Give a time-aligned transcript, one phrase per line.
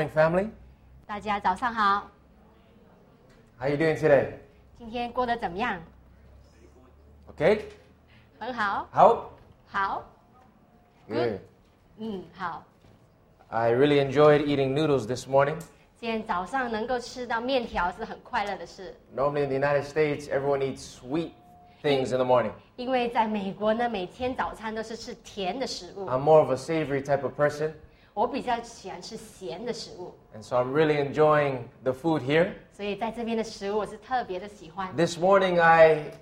[0.00, 0.48] morning, family.
[1.06, 2.08] 大家早上好，
[3.58, 4.32] How you doing today?
[4.78, 5.80] 今天过得怎么样？
[7.36, 7.60] Okay?
[8.38, 9.24] 很好， How?
[9.66, 10.04] 好，
[11.08, 11.40] Good.
[11.98, 12.62] 嗯，好。
[13.48, 15.56] I really enjoyed eating noodles this morning.
[15.98, 21.30] 今天早上能够吃到面条是很快乐的事， Normally in the United States, everyone eats sweet
[21.82, 22.50] things in the morning.
[22.76, 27.72] 因为在美国呢，每天早餐都是吃甜的食物， I'm more of a savory type of person,
[28.14, 32.52] 我比较喜欢吃咸的食物， and so I'm really enjoying the food here.
[32.72, 34.88] 所以在这边的食物我是特别的喜欢。
[34.96, 36.12] This morning, I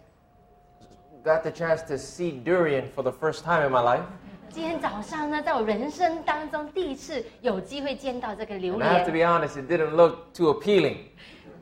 [1.25, 4.03] got the chance to see durian for the first time in my life.
[4.51, 10.97] 今天早上呢，在我人生当中第一次有机会见到这个榴 And I have to 莲， be honest, it didn't look too appealing.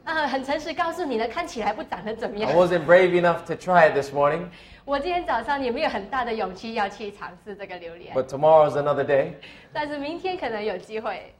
[0.04, 2.52] 啊，很诚实告诉你呢，看起来不长得怎么 I 样。
[2.52, 4.46] wasn't brave enough to try it this morning,
[4.86, 9.32] 我今天早上也没有很大的勇气要去尝试这个榴莲， but tomorrow's another day.
[9.72, 11.32] 但是明天可能有机会。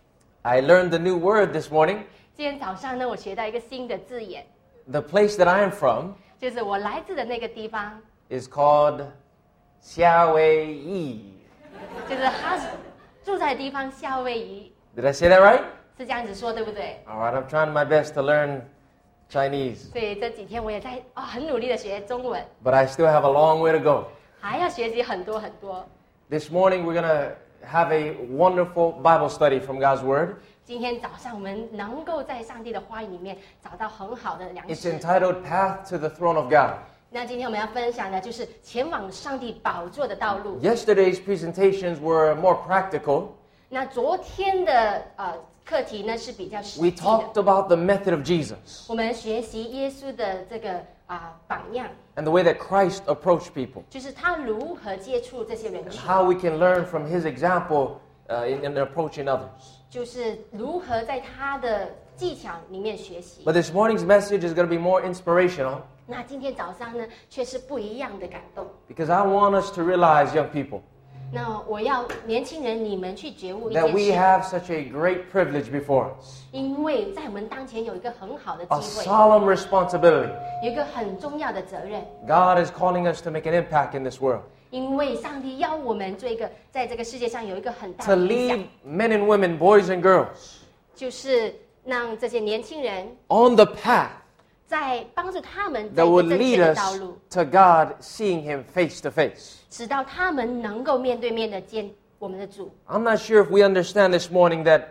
[0.42, 1.98] I learned a new word this morning.
[2.34, 4.44] 今天早上呢，我学到一个新的字眼，
[4.90, 9.04] The place that I am from 就是我来自的那个地方， is called
[9.82, 11.20] Xiaowei.
[12.08, 12.58] 就是他
[13.24, 15.62] 住在的地方夏威夷， Did I say that right?
[15.98, 17.00] 是这样子说对不对？
[17.06, 18.62] All right, I'm trying my best to learn
[19.30, 24.04] Chinese, 所以这几天我也在啊、很努力的学中文， but I still have a long way to go.
[24.40, 25.86] 还要学习很多很多。
[26.28, 27.32] This morning, we're going to
[27.66, 30.36] have a wonderful Bible study from God's Word.
[30.64, 34.92] 今天早上我们能够在上帝的话语里面找到很好的粮 It's 食。
[34.92, 36.74] entitled Path to the Throne of God.
[37.10, 40.60] 那今天我们要分享的就是前往上帝宝座的道路。
[40.60, 43.28] Yesterday's presentations were more practical.
[43.68, 45.34] 那昨天的呃
[45.64, 53.52] 课题呢是比较实 We 际的， talked about the method of Jesus 我们学习耶稣的这个啊、榜样， and the way that Christ approached
[53.54, 57.96] people, 就是他如何接触这些人 and 群， how we can learn from his example
[58.28, 59.48] uh, in, in approaching others.
[59.90, 63.42] 就是如何在他的技巧里面学习。
[63.44, 68.66] But this morning's message is going to be more inspirational 那今天早上呢，却是不一样的感动。
[68.88, 70.80] because I want us to realize, young people,
[71.29, 80.31] 那我要年轻人你们去觉悟一 that 件 we，have such a great privilege before us 因为在我们当前有一个很好的 a 机会，solemn responsibility.
[80.63, 82.01] 有一个很重要的责任。
[82.25, 89.25] God is calling us to make an impact in this world, 因为上帝要我们做一个，在这个世界上有一个很大 to 的影响 lead，men and
[89.25, 90.27] women, boys and girls,
[90.95, 94.07] 就是让这些年轻人 on the path
[94.66, 99.10] 在帮助他们在 that 一 will 个正确 lead 的 us 道路， to God, seeing Him face to
[99.10, 99.58] face.
[99.68, 102.70] 直到他们能够面对面的见我们的主。
[102.88, 104.82] I'm not sure if we understand this morning that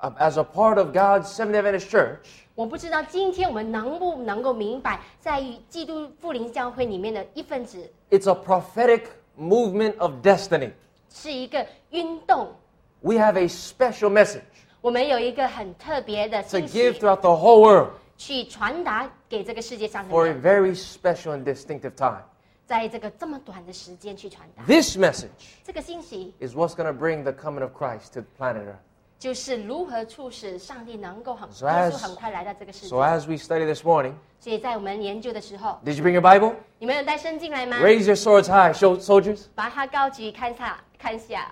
[0.00, 2.18] uh, as a part of God's Seventh day Adventist Church,
[2.54, 9.02] 我不知道今天我们能不能够明白，在于基督复临教会里面的一份子， it's a prophetic
[9.38, 10.72] movement of destiny.
[11.08, 12.52] 是一个运动。
[13.00, 14.42] We have a special message
[14.80, 21.36] 我们有一个很特别的 to 信 give 息， throughout the whole world 去传达给这个世界上的 for a 人， very special
[21.36, 22.22] and distinctive time.
[22.66, 25.28] 在这个这么短的时间去传达 This message
[25.64, 28.76] 这个信息， is what's going to bring the coming of Christ to planet Earth.
[29.18, 36.22] 就是如何促使上帝能够很 So 耶 as- 稣很快来到这个世界 So。as we study this morning, 所以在我们研究的时候， did you bring your
[36.22, 36.54] Bible?
[36.78, 37.78] 你们有带圣经来吗？
[37.78, 39.46] Raise your swords high, show, soldiers.
[39.54, 41.50] 把它高举看下看下。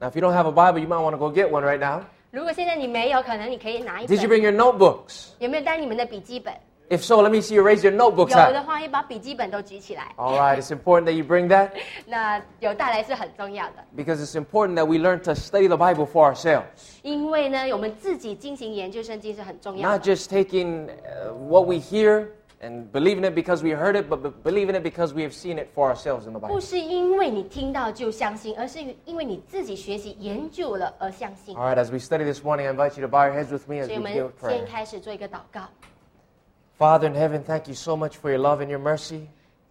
[0.00, 1.78] Now, if you don't have a Bible, you might want to go get one right
[1.78, 2.04] now.
[2.30, 4.38] 如果现在你没有，可能你可以拿一 Did you 本。
[4.38, 5.28] bring your notebooks?
[5.38, 6.52] 有没有带你们的笔记本？
[6.90, 8.52] If so, let me see you raise your notebooks 有 high.
[8.52, 10.12] 的话，也把笔记本都举起来。
[10.16, 11.70] All right, it's important that you bring that
[12.04, 16.62] 那有带来是很重要的， because it's important that we learn to study the Bible for ourselves,
[17.02, 20.14] 因为呢，我们自己进行研究圣经是很重要 not 的。
[20.14, 22.26] just taking uh, what we hear
[22.60, 25.58] and believing it because we heard it, but but believing it because we have seen
[25.58, 26.60] it for ourselves in the 不 Bible.
[26.60, 31.54] 是因为你听到就相信，而是因为你自己学习研究了而相信。
[31.56, 33.68] All right, as we study this morning, I invite you to bow your heads with
[33.68, 34.66] me as 所以 we 我 begin 们 with 先 prayer.
[34.66, 35.68] 开始做一个祷告。
[36.78, 39.26] Father in heaven, thank you so much for your love and your mercy.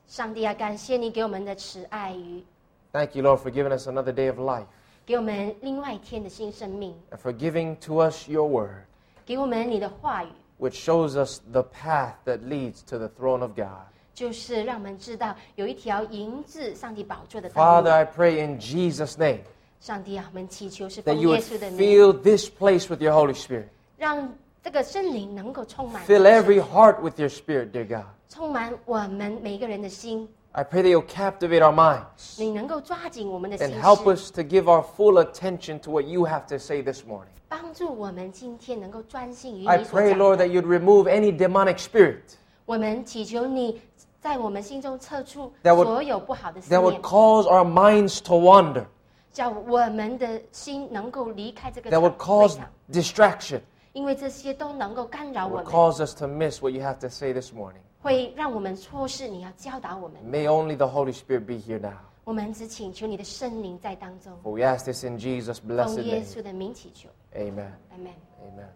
[0.07, 2.44] 上帝啊，感谢你给我们的慈爱与
[2.92, 4.65] Thank you, Lord, for giving us another day of life
[5.06, 8.83] 给我们另外一天的新生命， and for giving to us your word,
[9.25, 10.27] 给我们你的话语，
[10.57, 13.88] which shows us the path that leads to the throne of God.
[14.13, 17.89] 就是让我们知道有一条迎至上帝宝座的道 Father, 路。
[17.89, 19.39] I pray in Jesus' name
[19.81, 23.65] 上帝啊，我们祈求是 that 奉 you 耶 would 稣的名， fill this place with your Holy Spirit.
[23.98, 24.33] 让
[24.63, 28.06] 这个圣灵能够充满 Fill every heart with your Spirit, dear God.
[28.30, 34.65] 充满我们每一个人的心， I pray that you'll captivate our minds 你能够抓紧我们的心 and help 思， us to give
[34.65, 37.30] our full attention to what you have to say this morning.
[37.50, 40.45] 帮助我们今天能够专心于 I 你所 pray, 讲 Lord, 的。
[40.45, 42.21] that you'd remove any demonic spirit
[42.65, 43.81] 我们祈求你
[44.21, 48.86] 在我们心中撤出 That would- 所有不好的思 that would 念， cause our minds to wander.
[49.31, 52.18] 叫我们的心能够离开这个 that would 会
[52.48, 53.62] cause 场， distraction,
[53.94, 57.81] 因为这些都能够干扰我 would 们， cause us to miss what you have to say this morning.
[58.01, 60.18] 会让我们错失你要教导我们。
[60.24, 61.94] May only the Holy Spirit be here now.
[62.25, 66.25] 我们只请求你的圣灵在当中， For we ask this in Jesus' blessed 奉耶 name.
[66.25, 67.71] 稣的名祈求 Amen.
[67.94, 68.13] ，Amen。
[68.42, 68.68] Amen.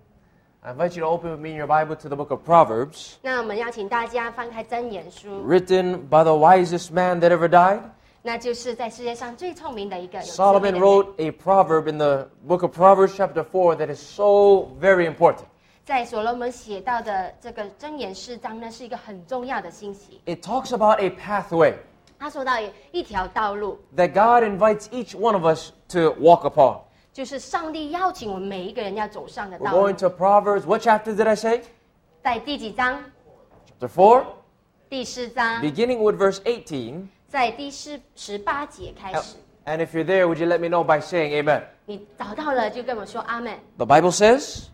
[0.63, 3.15] I invite you to open with me in your Bible to the book of Proverbs,
[3.21, 7.81] 那我们要请大家翻开真言书， written by the wisest man that ever died.
[8.23, 13.99] 那就是在世界上最聪明的一个有智慧的 Solomon 人 wrote a proverb in the book of Proverbs, chapter 4, that is
[13.99, 15.45] so very important.
[15.85, 20.19] 在所罗门写到的这个箴言四章呢，是一个很重要的信息。
[20.25, 21.75] It talks about a pathway
[22.19, 22.53] 他说到
[22.91, 26.79] 一条道路， that God invites each one of us to walk upon.
[27.13, 30.61] 就是上帝邀请我们每一个人要走上的 We're 道路 going。to Proverbs.
[30.65, 31.61] What chapter did I say?
[32.23, 33.03] 在第几章？
[33.79, 34.25] Chapter 4,
[34.89, 37.07] 第四章， beginning with verse 18.
[37.27, 39.37] 在第十十八节开始。
[39.65, 41.63] And if you're there, would you let me know by saying amen?
[41.85, 43.53] 你找到了就跟我说阿门。
[43.77, 44.65] The Bible says,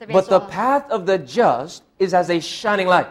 [0.00, 3.06] 这边 But the 说， path of the just is as a shining light.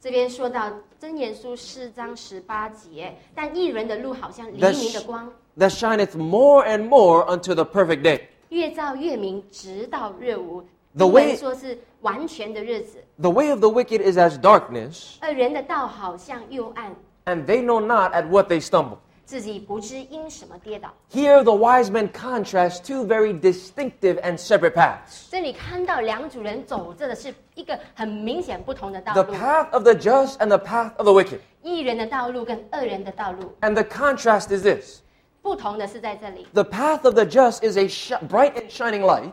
[0.00, 8.20] 这边说到箴言书四章十八节，但一人的路好像黎 The 明的 sh- 光， that shineth more and more unto the perfect day.
[8.50, 10.62] 越照越明，直到日无。
[10.94, 16.94] The 英文 way- 说是完全的日子， The way of the wicked is as darkness, 而人的道好像幽暗，
[17.24, 18.98] and they know not at what they stumble.
[19.24, 20.92] 自己不知因什么跌倒。
[21.10, 29.70] Here, the wise men contrast two very distinctive and separate paths 这里看到两组人走着的是一个很明显不同的道 the 路， path
[29.70, 31.38] of the just and the path of the wicked.
[31.62, 34.98] 艺人的道路跟恶人的道路， And the contrast is this
[35.42, 39.32] 不同的是在这里， the path of the just is a sh- bright and shining light,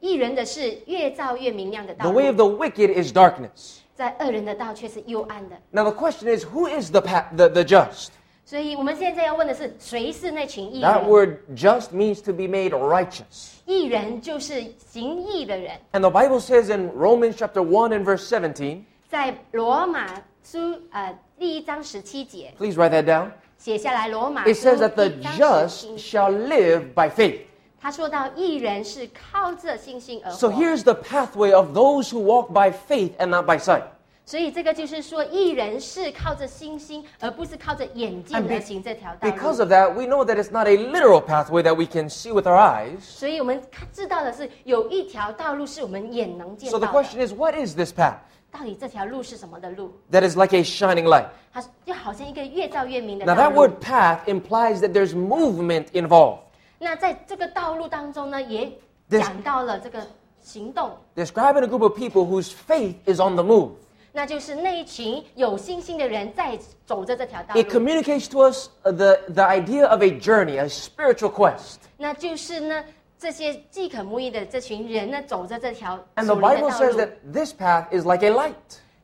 [0.00, 3.78] 艺人的是越照越明亮的道 the way of 路， the wicked is darkness.
[3.94, 5.56] 在恶人的道却是幽暗的。
[5.70, 8.08] Now, the question is who is the, path, the, the just?
[8.44, 11.08] 所以我们现在要问的是，谁是那群艺 That 人？
[11.08, 13.52] word just means to be made righteous.
[13.64, 20.08] 艺人就是行义的人， And the Bible says in Romans chapter 1 and verse 17, 在罗马
[20.42, 23.30] 书呃第一章十七节 please write that down.
[23.58, 27.40] 写下来，罗马 It 书 says that the 第一章 just 十七， shall live by faith.
[27.80, 30.62] 他说到艺人是靠着信心而 So 活。
[30.62, 33.82] here's the pathway of those who walk by faith and not by sight.
[34.24, 39.62] 所以这个就是说，艺人是靠着信心，而不是靠着眼睛 And be- 而行这条道 Because 路。
[39.64, 42.46] of that, we know that it's not a literal pathway that we can see with
[42.46, 43.00] our eyes.
[43.00, 47.08] 所以我们看知道的是，有一条道路是我们眼能见 So 到 the 的。
[47.08, 48.14] question is, what is this path
[48.56, 49.92] 到底这条路是什么的路？
[50.10, 51.26] that is like a shining light?
[51.52, 56.38] 它就好像一个越照越明的 Now, 道 that 路 word。path implies that there's movement involved,
[56.78, 58.66] 那在这个道路当中呢，也
[59.08, 60.06] This- 讲到了这个
[60.42, 63.70] 行动， describing a group of people whose faith is on the move.
[64.14, 67.80] 那就是那一群有信心的人在走着这条道 It 路。
[67.80, 71.76] communicates to us uh, the, the idea of a journey, a spiritual quest.
[71.96, 72.84] 那就是呢，
[73.18, 76.98] 这些饥渴慕义的这群人呢，走着这条 And the 属灵 Bible 的道 says 路。
[76.98, 78.54] that this path is like a light.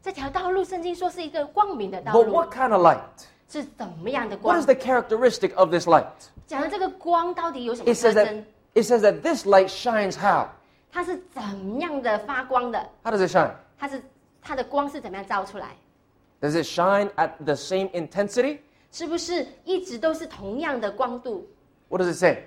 [0.02, 2.98] 这条道路，圣经说是一个光明的道 But 路， what kind of light?
[3.48, 6.06] 是怎么样的 What 光 is？the characteristic of this light?
[6.46, 8.44] 讲的这个光到底有什么 It 特 says that 征？
[8.75, 10.48] it says that this light shines how?
[10.90, 12.88] 它是怎么样的发光的？
[13.04, 13.50] How does it shine?
[13.78, 14.02] 它是
[14.42, 15.76] 它的光是怎么样照出来？
[16.40, 18.58] Does it shine at the same intensity?
[18.90, 21.46] 是不是一直都是同样的光度？
[21.88, 22.44] What does it say?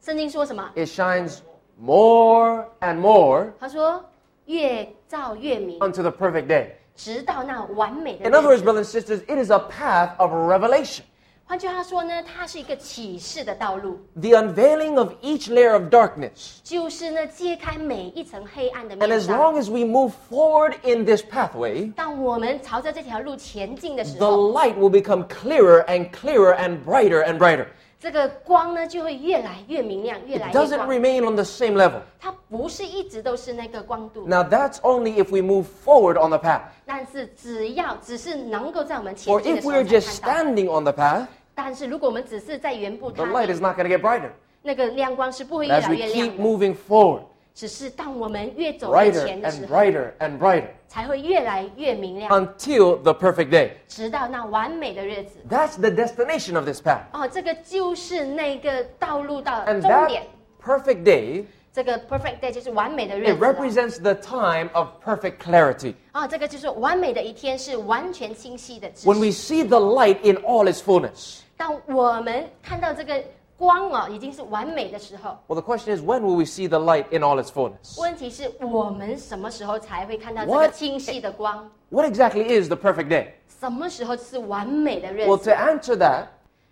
[0.00, 0.70] 圣经说什么？
[0.74, 1.38] It shines
[1.80, 4.04] more and more 他说
[4.46, 6.68] 越照越明， unto the perfect day.
[6.94, 8.64] 直到那完美的 In other words, 日子。
[8.64, 11.00] brothers and sisters, it is a path of revelation.
[11.46, 16.58] 换句话说呢，它是一个启示的道路， The unveiling of each layer of darkness.
[16.62, 19.36] 就是呢揭开每一层黑暗的 And 面 as 纱。
[19.36, 25.84] long as we move forward in this pathway, 当我们朝着这条路前进的时 the 候， light will become clearer
[25.86, 27.66] and clearer and brighter and brighter.
[27.99, 30.89] 这个光呢就会越来越明亮，越来 It 越 doesn't 光。
[30.89, 31.99] remain on the same level.
[32.17, 36.61] 它不是一直都是那个光度，Now, that's only if we move forward on the path.
[36.85, 40.51] 但是只要只是能够在我们前 Or 进的 if 时 we 候 are just 看到。
[40.51, 44.29] standing on the path, 但是如果我们只是在原步 the 踏 light is，not going to get brighter.
[44.61, 46.41] 那个亮光是不会越 As 来 we 越亮 keep 的。
[46.43, 47.23] moving forward,
[47.58, 53.70] 只是当我们越走越 brighter 前的时 and 候， brighter and brighter 才会越来越明亮， until the perfect day.
[53.86, 55.38] 直到那完美的日子。
[55.48, 57.02] That's the destination of this path.
[57.12, 60.22] 哦，这个就是那个道路到 And 终 that 点。
[60.60, 63.54] perfect day, 这个 perfect day 就是完美的日 it 子了。
[63.54, 65.94] represents the time of perfect clarity.
[66.12, 69.54] 哦，这个就是完美的一天，是完全清晰的知 When we 识。
[69.54, 71.40] see the light in all its fullness.
[71.56, 73.22] 当我们看到这个
[73.58, 78.00] 光哦，已经是完美的时候， Well, the question is, when will we see the light in all its fullness?
[78.00, 81.70] 问题是我们什么时候才会看到这个 What- 清晰的光？
[81.90, 83.28] What exactly is the perfect day?
[83.60, 86.26] 什么时候是完美的日 Well, 子 to？answer that,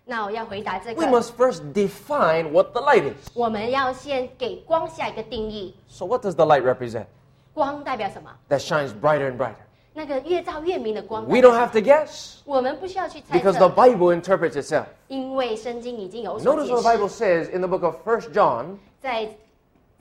[0.05, 3.29] 那我要回答这 we 个， must first define what the light is.
[3.33, 5.73] 我们要先给光下一个定义。
[5.87, 7.05] So, what does the light represent?
[7.53, 8.29] 光代表什么？
[8.49, 9.55] That shines brighter and brighter.
[9.97, 11.25] 那个越照越明的光。
[11.27, 14.85] We don't have to guess 我们不需要去猜 because the 测， Bible interprets itself.
[15.07, 17.23] 因为圣经已经有所 Notice 解 what the Bible 释。
[17.23, 19.35] says in the book of 1 John 在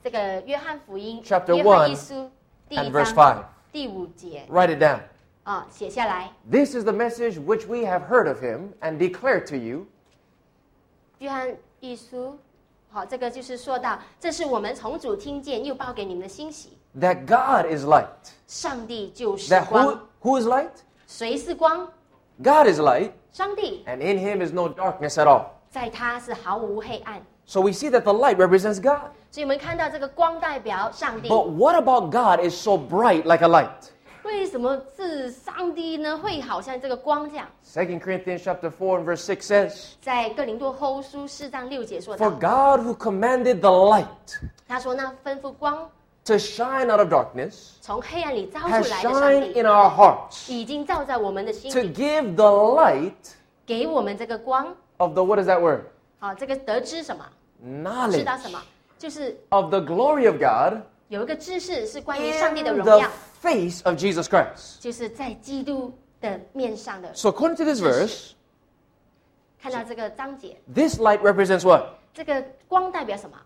[0.03, 2.31] 这个约翰福音 Chapter 约翰 one 一书
[2.69, 3.45] 第 and 一 verse 章 five.
[3.71, 5.01] 第五节 Write it down.
[5.45, 6.31] 啊，写下来。
[6.51, 9.87] This is the message which we have heard of him and declared to you
[11.19, 12.39] 约翰一书，
[12.91, 16.76] 好，这个就是说到，这是我们从主听见又报给你们的欣喜。
[16.99, 18.07] that God is light.
[18.47, 20.71] 上帝就是 That who, 光， who is light?
[21.07, 21.89] 谁是光？
[22.43, 25.47] God is light, 上帝， and in him is no darkness at all.
[25.71, 27.23] 在他是毫无黑暗。
[27.45, 29.11] So we see that the light represents God.
[29.31, 31.29] 所以我们看到这个光代表上帝。
[31.29, 33.69] But what about God is so bright like a light?
[34.25, 36.17] 为什么是上帝呢？
[36.17, 37.49] 会好像这个光这样？
[37.67, 43.71] 2 Corinthians chapter 4 and verse 6 says, 在哥林多后书四章六节说 For 到， God who commanded the
[43.71, 44.07] light
[44.69, 45.91] 他说那吩咐光
[46.27, 51.93] to shine out of darkness 从黑暗里照出 has 来的上 shined 帝 in，our hearts 已经照在我们的心 to 里，
[51.93, 53.13] give the light
[53.67, 54.75] 给我们这个光。
[54.99, 55.83] of the, what is that word?
[56.19, 57.25] 好，这个得知什么？
[57.61, 58.61] 知 Knowledge 道什么？
[58.99, 59.37] 就是。
[59.49, 63.09] of the glory of God 有一个知识是关于上帝的 in 荣 the 耀，
[63.41, 64.81] face of Jesus Christ.
[64.81, 67.13] 就是在基督的面上的。
[67.15, 68.31] So according to this verse,
[69.61, 71.85] 看到这个章节， this light represents what?
[72.15, 73.37] 这个光代表什么？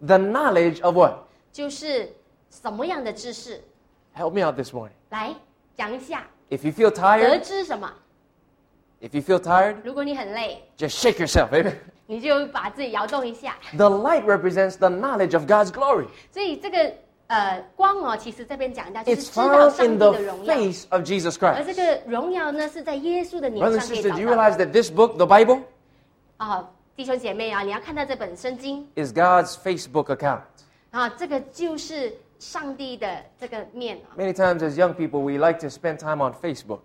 [0.00, 1.14] The knowledge of what?
[1.52, 2.10] 就是
[2.50, 3.60] 什么样的知识？
[4.16, 4.90] Help me out this morning.
[5.10, 5.34] 来
[5.76, 7.92] 讲一下， If you feel 得 tired, 知什么？
[9.00, 11.74] if you feel tired, 如果你很累， just shake yourself, amen.
[12.06, 13.56] 你就把自己摇动一下。
[13.76, 16.06] The light represents the knowledge of God's glory.
[16.32, 16.92] 所以这个
[17.28, 21.76] 呃光哦，其实这边讲到就是 It's 知道 found 上 in 帝的 the 荣耀， face of Jesus 而这 Christ.
[21.76, 24.66] 个荣耀呢是在耶稣的脸 Brothers 上 and 可以 sisters, 找 do you 到 realize 的。
[24.66, 25.62] that this book, the Bible,
[26.38, 30.40] 啊，弟兄姐妹啊，你要看到这本圣经 is God's Facebook account?
[30.92, 34.16] 啊，这个就是上帝的这个面啊。
[34.16, 36.80] Many times as young people, we like to spend time on Facebook.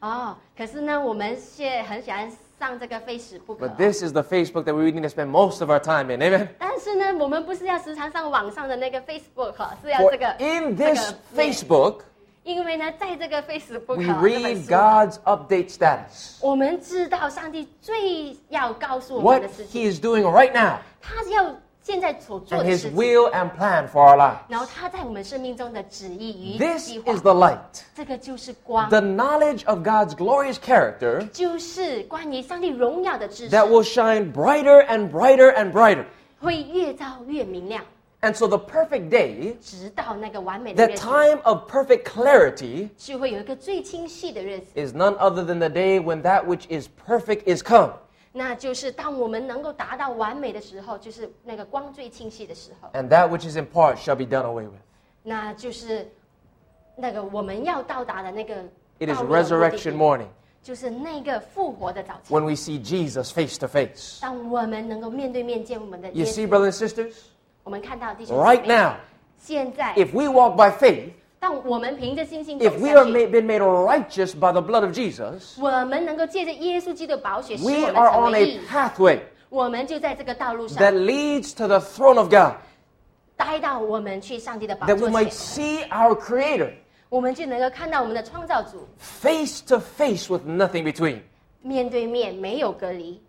[0.00, 5.80] 哦，可是呢，我们现很喜欢上这个 Facebook， But this is the Facebook that we need to spend most of our
[5.80, 6.20] time in.
[6.20, 6.48] Amen.
[6.58, 12.00] 但是呢，我们不是要时常上网上的那个 Facebook，是要 For 这个 in 这 this 个面 Facebook,
[12.44, 16.36] 因为呢，在这个 Facebook we 啊这本 read 书 God's update status.
[16.40, 22.96] 我们知道上帝最要告诉我们 What 的事 He 情， is doing right now 他要 现在所做 and 的 His 事情，
[22.96, 24.38] will and plan for our lives.
[24.48, 27.58] 然后他在我们生命中的旨意与 This 计划 is，the light.
[27.94, 35.70] 这个就是光， The knowledge of God's glorious character 就是关于上帝荣耀的知识， that will shine brighter and brighter and
[35.72, 36.04] brighter.
[36.40, 37.84] 会越照越明亮，
[38.20, 44.66] And so the perfect day, 直到那个完美的 the 日子， time of perfect clarity, 是会有一个最清晰的日子。
[44.74, 47.92] is none other than the day when that which is perfect is come.
[48.32, 54.80] 那就是当我们能够达到完美的时候，就是那个光最清晰的时候， And that which is in part shall be done away with.
[55.22, 56.10] 那就是
[56.94, 58.54] 那个我们要到达的那个
[58.98, 60.28] It is 道路的目的 resurrection 地 morning
[60.62, 62.36] 就是那个复活的早晨。
[62.36, 64.20] when we see Jesus face to face.
[64.20, 67.14] 当我们能够面对面见我们的 You 耶 see, 稣， brothers and sisters,
[67.62, 68.92] 我们看到弟兄 right 姐妹 now,
[69.38, 71.10] 现在 if we walk by faith,
[71.40, 75.60] 当我们凭着信心走 if we 下 are 去， made, been made righteous by the blood of Jesus,
[75.60, 81.66] 我们能够借着耶稣基督的宝血使 we 我们 are 成 on 为 a 义， pathway 我们就在这个道路 that 上 leads to
[81.68, 82.54] the throne of God,
[83.36, 86.72] 待到我们去上帝的宝 that we 座 might 前， see our Creator
[87.08, 91.20] 我们就能够看到我们的创造主 face to face with nothing between.
[91.62, 93.20] 面对面，没有隔离。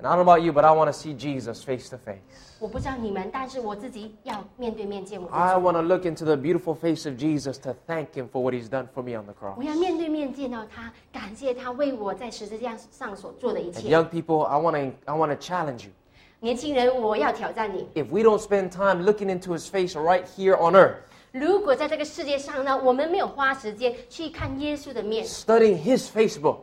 [0.00, 2.18] And I don't know about you, but I want to see Jesus face to face.
[2.58, 8.28] 我不知道你们，但是我自己要面对面见我的 I 主， want to look into the beautiful face of Jesus to thank Him
[8.28, 9.54] for what He's done for me on the cross.
[9.56, 13.88] 我要面对面见到他，感谢他为我在十字架上所做的一 And 切。
[13.88, 15.92] young people, I want to I want to challenge you.
[16.40, 17.88] 年轻人，我要挑战你。
[17.94, 20.96] If we don't spend time looking into His face right here on earth,
[21.32, 26.58] 如果在这个世界上呢，我们没有花时间去看耶稣的面， studying His Facebook,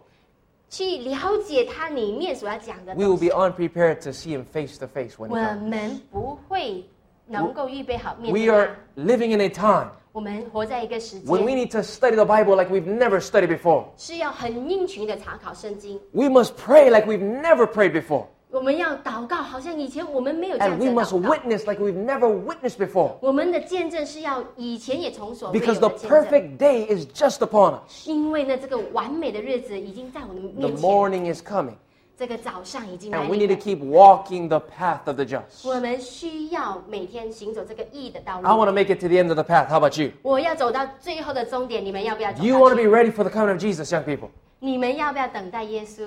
[0.70, 5.60] 去了解他里面所要讲的 we will 东西 be，unprepared to see Him face to face when He 我 comes.
[5.70, 6.84] 们不会
[7.27, 9.01] 能够预备好面 We 对 are 他。
[9.03, 12.86] living in a time 我们活在一个时 when we 间， need to study the Bible like we've
[12.86, 13.86] never studied before.
[13.98, 16.00] 是要很殷勤的查考圣经。
[16.12, 18.25] We must pray like we've never prayed before.
[18.51, 21.29] 我们要祷告，好像以前我们没有这样 And 子 we 的 must 祷告。
[21.29, 23.13] witness like we've never witnessed before.
[23.20, 28.08] 我们的见证是要以前也从所未有 Because 的 the 见证， perfect day is just upon us.
[28.08, 31.74] 因为呢，这个完美的日子已经在我们 The 面前， morning is coming.
[32.15, 33.60] 这个早上已经来 And we 临 need to 了。
[33.60, 35.67] keep walking the path of the just.
[35.67, 38.65] 我们需要每天行走这个义的道 I want 路。
[38.65, 39.67] to make it to the end of the path.
[39.67, 40.12] How about you?
[40.22, 42.88] 我要走到最后的终点，你们要不要走 Do you want 下 to 去？
[42.88, 44.29] be ready for the coming of Jesus, young people?
[44.60, 46.05] 你们要不要等待耶稣？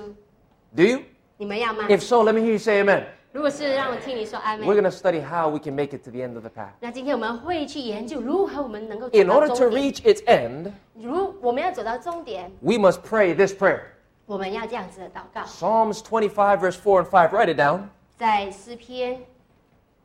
[0.73, 0.99] Do you?
[1.37, 1.85] 你们要吗？
[1.89, 3.03] If so, let me hear you say amen.
[3.33, 4.77] 如果是，让我听你说阿 We're 门。
[4.77, 6.71] going to study how we can make it to the end of the path.
[6.79, 9.81] 那今天我们会去研究如何我们能够走 In 到 order to 终点。
[9.83, 13.81] reach its end, 如我们要走到终点， we must pray this prayer.
[14.25, 17.29] 我们要这样子的祷告， Psalms 25, verse 4 and 5.
[17.31, 17.81] Write it down.
[18.17, 19.21] 在诗篇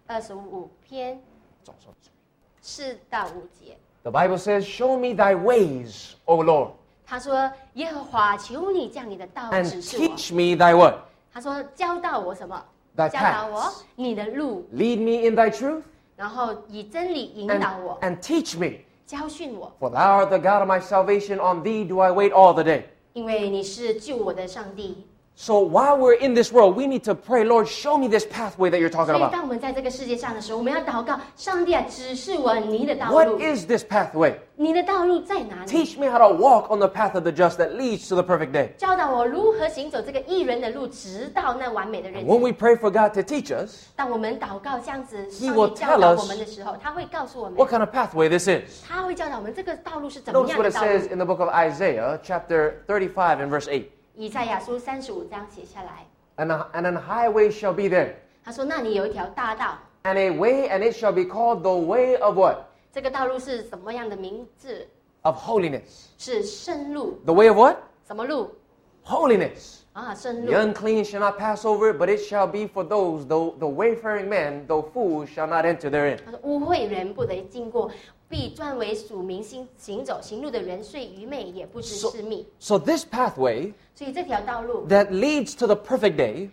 [0.06, 1.18] 二十五篇
[1.64, 1.94] It's also-
[2.60, 6.72] 四到五节， The Bible says, Show me thy ways, O Lord,
[7.06, 10.04] 他说：“耶和华，求你将你的道 and 指示我。
[10.04, 11.05] teach me thy what? ”
[11.37, 12.65] 他说：“教导我什么
[12.95, 15.83] 教导我.你的路，Lead me in thy truth,
[16.15, 18.79] 然后以真理引导我，and teach me.
[19.05, 21.35] 教训我，For thou art the God of my salvation.
[21.35, 22.85] On thee do I wait all the day.
[23.13, 25.05] 因为你是救我的上帝。
[25.36, 28.78] So while we're in this world, we need to pray, Lord, show me this pathway that
[28.78, 29.32] you're 所 talking 以， about.
[29.32, 34.34] 当我们在这个世界上的时候，我们要祷告，上帝啊，指示我你的道 What 路， is this pathway?
[34.56, 35.66] 你的道路在哪里？
[35.66, 38.22] Teach me how to walk on the path of the just that leads to the
[38.22, 38.76] perfect day.
[38.76, 42.44] 教导我如何行走这个艺人的路，直到那完美的日 When 子。
[42.44, 47.54] we pray for God to teach us 当我们祷告这样子， He 上 will 帝教导 tell us 我们的时候，他会告诉我们
[47.56, 48.84] what，kind of pathway this is.
[48.86, 53.48] 他会教导我们这个道路是怎么 Notice 样 what 的 it 道路 says。in the book of Isaiah, chapter 35 and
[53.48, 53.90] verse 8.
[54.16, 56.06] 以赛亚书三十五章写下来，
[56.36, 61.12] And, a, and an highway shall be there, 他说那里有一条大道， and a way, and it shall
[61.12, 62.58] be called the way of what?
[62.92, 64.86] 这个道路是什么样的名字？
[65.22, 66.06] Of holiness.
[66.18, 67.76] 是圣路， The way of what?
[68.06, 68.50] 什么路
[69.04, 69.78] Holiness.
[69.92, 70.14] 啊？
[70.14, 70.72] 圣 The 路。
[70.72, 74.28] unclean shall not pass over it, but it shall be for those, though the wayfaring
[74.28, 76.18] men, though fools, shall not enter therein.
[76.24, 77.90] 他说污秽人不得经过，
[78.28, 82.46] 必转为属民行行走行路的人，虽愚昧也不知 So- 是密。
[82.58, 86.48] So this pathway 所以这条道路 that leads to the perfect day,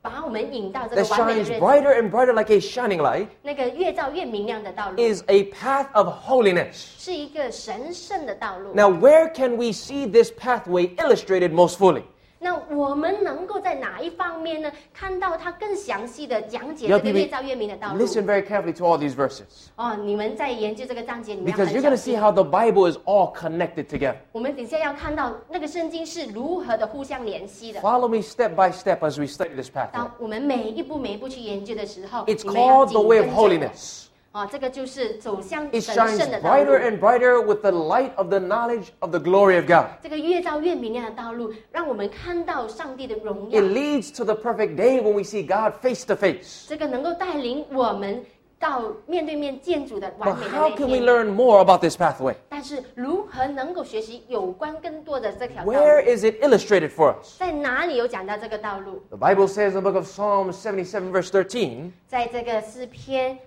[0.00, 5.44] 把我们引到这个 that 完美的 shines 日子， brighter and brighter like a shining light, 那个越照越明亮的道路， is a
[5.50, 6.74] path of holiness.
[6.96, 8.72] 是一个神圣的道路。
[8.72, 12.04] Now, where can we see this pathway illustrated most fully?
[12.40, 14.70] 那我们能够在哪一方面呢？
[14.92, 18.04] 看到它更详细的讲解 Yeah, 这个 people- 越照越明的道路。
[18.04, 19.68] Listen very carefully to all these verses.
[19.76, 22.20] 哦，你们在研究这个章节，你们要 Because 很 you're 小 going to see 心。
[22.20, 24.16] how the Bible is all connected together.
[24.32, 27.80] 我们等一下要看到那个圣经是如何的互相联系的。
[27.80, 29.92] Follow me step by step as we study this pathway.
[29.92, 34.02] 当我们每一步每一步去研究的时候， It's 你们要 called the 紧 way of 跟着我 holiness.
[34.32, 36.84] 哦，这个就是走向 It 神 shines 圣的道 brighter 路。
[36.84, 39.86] and brighter with the light of the knowledge of the glory of God.
[40.02, 46.66] 这个越照越明亮的道路，让我们看到上帝的荣耀 It。leads to the perfect day when we see God face to face.
[46.68, 48.22] 这个能够带领我们
[48.58, 51.04] 到面对面见主的 But 完美的 how 那 can we 天。
[51.04, 52.34] learn more about this pathway?
[52.50, 56.14] 但是如何能够学习有关更多的这条道 Where 路？
[56.14, 57.38] is it illustrated for us?
[57.38, 59.00] 在哪里有讲到这个道路？
[59.08, 63.38] The Bible says in the book of Psalms 77, verse 13, 在这个诗篇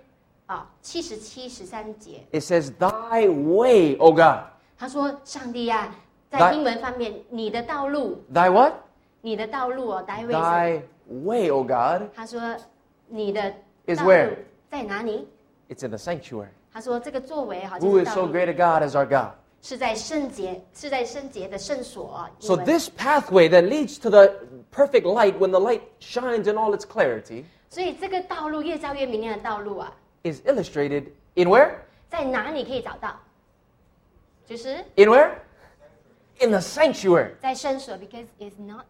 [0.46, 4.44] 啊七十七十三节， it says, Thy way, O God.
[4.78, 5.94] 他说：“上帝呀、
[6.30, 8.72] 在 Thy- 英文方面，你的道路， Thy what?
[9.20, 10.82] 你的道路哦，大卫是 Thy
[11.22, 12.08] way, O God.
[12.14, 12.40] 他说
[13.06, 13.52] 你的
[13.86, 14.36] Is 道路 where?
[14.70, 15.28] 在哪里？
[15.68, 16.48] It's in the sanctuary.
[16.72, 19.32] 他说这个作为哈，就 Who 是 is 道 so 路 great a God as our God?
[19.62, 22.30] 是在圣洁，是在圣洁的圣所啊。
[22.40, 24.32] 英 So 文 this pathway that leads to the
[24.72, 29.92] perfect light when the light shines in all its clarity 所以这个道路越照越明亮的道路啊，
[30.24, 31.74] is illustrated in where?
[32.08, 33.14] 在哪里可以找到？
[34.46, 35.32] 就是 In where?
[36.40, 37.32] In the sanctuary.
[37.40, 38.86] 在圣所，because it's not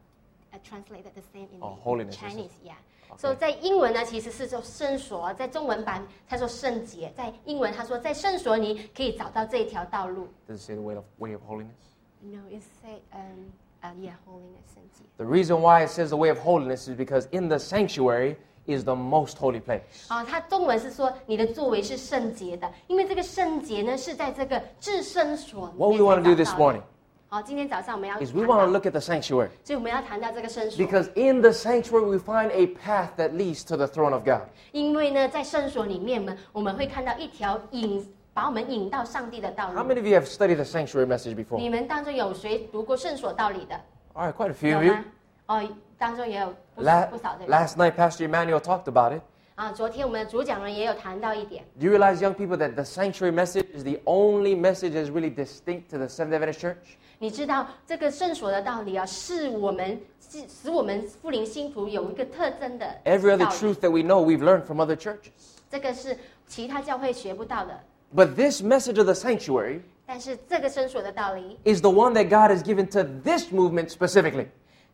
[0.53, 2.21] uh, translated the same in Oh, holiness, is it?
[2.21, 2.77] Chinese, yeah.
[3.19, 10.29] 所以在英文呢，其实是说圣所，在中文版他说圣洁，在英文他说在圣所你可以找到这一条道路。
[10.49, 11.75] Does it say the way of, way of holiness?
[12.23, 13.51] No, it say um
[13.83, 15.05] uh yeah holiness 圣洁。
[15.19, 18.85] The reason why it says the way of holiness is because in the sanctuary is
[18.85, 19.81] the most holy place.
[20.09, 26.83] 哦，它中文是说你的作为是圣洁的，因为这个圣洁呢是在这个至圣所里 What 面 we want to 才 do 找 this 到的 morning
[27.29, 31.51] 好，今天早上我们要 is we 谈 want to 到 look at the sanctuary 所以我们要谈到这个圣所， because in the
[31.51, 34.43] sanctuary we find a path that leads to the throne of God.
[34.73, 39.89] 因为呢，在圣所里面呢，我们会看到一条引把我们引到上帝的道 How 路。
[39.93, 41.59] many of you have studied the sanctuary message before?
[41.59, 43.81] 你们当中有谁读过圣所道理的？
[44.15, 44.95] All right, quite a few 有 of you.
[45.47, 45.61] 吗？
[45.61, 49.21] 哦，当中也有不 La- 不少的人 last night, Pastor Emmanuel talked about it.
[49.57, 49.73] 啊。
[49.73, 55.11] 昨天我们的主讲人也有谈到一点， Do you realize, young people, that the sanctuary message is the only message that is
[55.11, 56.97] really distinct to the Seventh Adventist Church?
[57.19, 65.59] 你知道这个圣所的道理啊，是我们是使我们富林信徒有一个特征的 Every other 道理 truth that we know, we've learned from other churches.
[65.69, 66.17] 这个是
[66.47, 67.79] 其他教会学不到的。
[68.15, 73.03] But this message of the sanctuary 但是这个圣所的道理 is the one that God has given to
[73.23, 74.47] this movement specifically.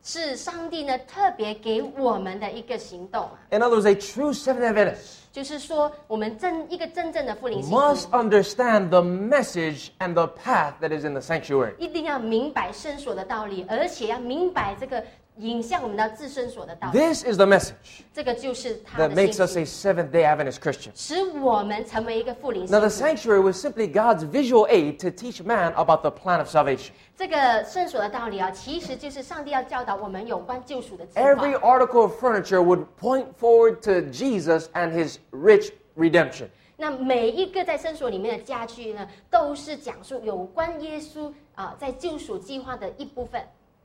[0.04, 10.74] 是上帝呢特别给我们的一个行动啊，In other words, a true Seventh Adventist 就是说我们真一个真正的复灵信徒 must understand the message and the path
[10.82, 11.76] that is in the sanctuary.
[11.78, 15.02] 一定要明白圣所的道理，而且要明白这个
[15.38, 16.94] 引向我们的自身所的道路。
[16.94, 17.74] This is the message
[18.14, 20.92] 这个就是他 that 的 makes 信 us a，Seventh day Adventist Christian.
[20.94, 22.96] 使我们成为一个复灵 Now, the 徒。
[22.96, 26.92] sanctuary was simply God's visual aid to teach man about the plan of salvation.
[27.16, 31.22] 这个圣所的道理啊，其实就是上帝要教导我们有关救赎的计划。
[31.22, 36.48] Every article of furniture would point forward to Jesus and his rich redemption.
[36.78, 43.40] 那每一个在圣所里面的家具呢，都是讲述有关耶稣啊、在救赎计划的一部分。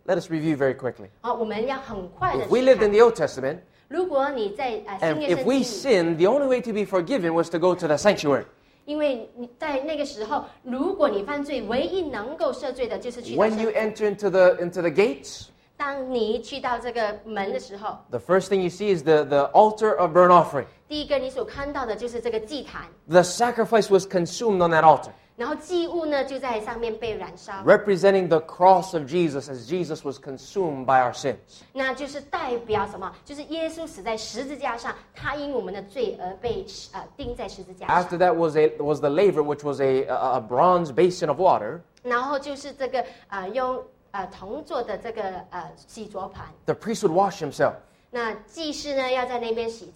[0.05, 1.09] Let us review very quickly.
[1.21, 5.53] 啊，我们要很快的 If we 去 lived 看 in。the Old Testament, 如果你在啊、 and 新约 if 圣 we
[5.53, 8.45] 经里， sinned, the only way to be forgiven was to go to the sanctuary.
[8.85, 13.79] 因为你在那个时候，如果你犯罪，唯一能够赦罪的就是去到 When 圣 you 所。
[13.79, 15.45] enter into the into the gates,
[15.77, 20.65] 当你去到这个门的时候， the first thing you see is the, the altar of burnt offering.
[20.87, 29.65] 第一个你所看到的就是这个祭坛， The sacrifice was consumed on that altar, 然后祭物呢就在上面被燃烧， representing the cross of Jesus as
[29.67, 31.37] Jesus was consumed by our sins.
[31.73, 33.11] 那就是代表什么？
[33.25, 38.03] 就是耶稣死在十字架上，他因我们的罪而被呃钉在十字架上。
[38.03, 41.39] After that was a was the laver, which was a, a, a bronze basin of
[41.39, 41.79] water.
[42.03, 46.45] 然后就是这个呃用呃铜做的这个呃洗濯盘。
[46.65, 47.73] The priest would wash himself.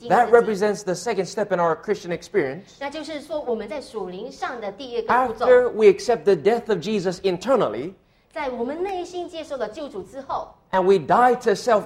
[0.08, 2.76] that represents the second step in our Christian experience.
[2.78, 5.46] 那就是说我们在属灵上的第二个步骤。
[5.46, 7.94] After we accept the death of Jesus internally.
[10.72, 11.84] and we die to self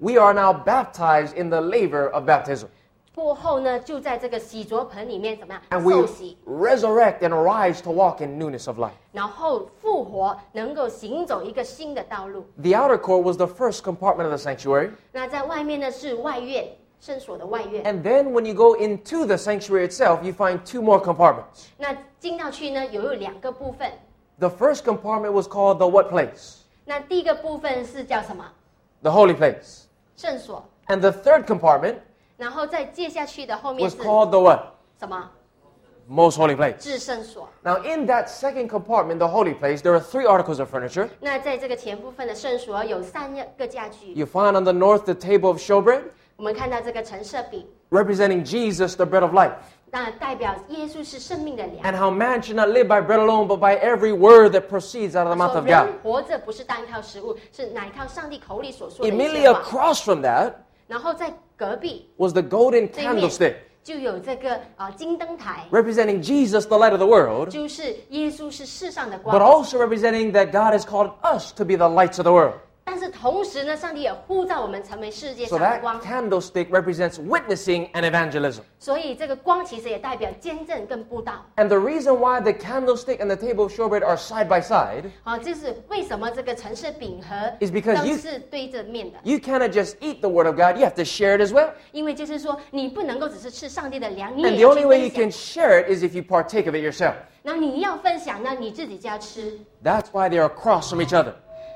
[0.00, 2.68] We are now baptized in the laver of baptism。
[3.15, 8.91] 过后呢，就在这个洗濯盆里面怎么样 And we 受洗， resurrect and arise to walk in newness of life.
[9.11, 12.45] 然后复活，能够行走一个新的道路。
[12.57, 14.91] The outer court was the first compartment of the sanctuary.
[15.11, 16.67] 那在外面呢是外院，
[17.01, 17.83] 圣所的外院。
[17.83, 21.69] And then when you go into the sanctuary itself, you find two more compartments.
[21.77, 23.91] 那进到去呢，有有两个部分。
[24.37, 26.57] The first compartment was called the what place?
[26.85, 28.45] 那第一个部分是叫什么？
[29.01, 29.85] The holy place.
[30.15, 30.63] 圣所。
[30.87, 31.95] And the third compartment
[32.41, 34.59] 然后再接下去的后面 was 是 called the what?
[34.99, 35.29] 什么？
[36.09, 36.77] Most holy place.
[36.77, 37.49] 至圣所。
[37.63, 41.09] Now, in that second compartment, the holy place, there are three articles of furniture.
[41.19, 46.03] 那在这个前部分的圣所有三个家具， You find on the north the table of showbread,
[46.37, 49.51] 我们看到这个陈设饼， representing Jesus, the bread of life,
[49.91, 51.83] 那代表耶稣是生命的粮。
[51.83, 55.17] and how man should not live by bread alone, but by every word that proceeds
[55.17, 56.01] out of the mouth 说 of 人 God.
[56.03, 59.59] 活着不是单靠食物，是乃靠上帝口里所说的一 Immediately 些话。
[59.61, 60.53] across from that
[60.87, 63.53] 然后在 隔壁 was the golden 对面 candlestick,
[63.83, 69.39] 就有这个啊、金灯台， representing Jesus, the light of the world, 就是耶稣是世上的 but 光。
[69.39, 72.55] also representing that God has called us to be the lights of the world.
[72.89, 75.99] 但是同时呢，上帝也呼召我们成为世界 So 上的 that 光。
[76.01, 78.61] candlestick represents witnessing and evangelism.
[78.79, 81.45] 所以这个光其实也代表见证跟布道。
[81.57, 85.11] And the reason why the candlestick and the table of showbread are side by side
[85.23, 89.17] 好、这是为什么这个城市饼和 Is because 灯 you- 是对着面的。
[89.23, 91.71] You cannot just eat the word of God, you have to share it as well.
[91.91, 95.65] 因为就是说，你不能够只是吃上帝的粮，你 And 也 the 要 only 去 way you 分 can 享。
[95.65, 97.15] share it is if you partake of it yourself.
[97.43, 99.59] 然后你要分享，那你自己就要吃。
[99.83, 101.33] That's why they are across from each other.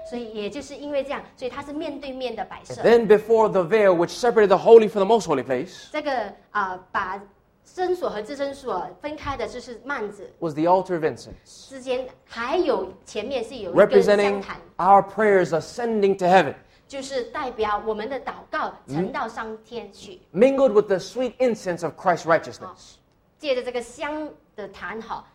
[0.10, 2.82] 所以也就是因为这样，所以它是面对面的摆设。
[2.82, 7.21] Then before the veil, which separated the holy from the most holy place, 这个啊、把
[7.63, 16.56] 真所和至真所分开的就是幔子 was the altar of incense, 之间，还有前面是有一个香 representing 坛， our prayers ascending to heaven,
[16.88, 22.95] 就是代表我们的祷告呈到上天去， mingled with the sweet incense of Christ's righteousness.
[23.38, 25.25] 借着这个香的坛好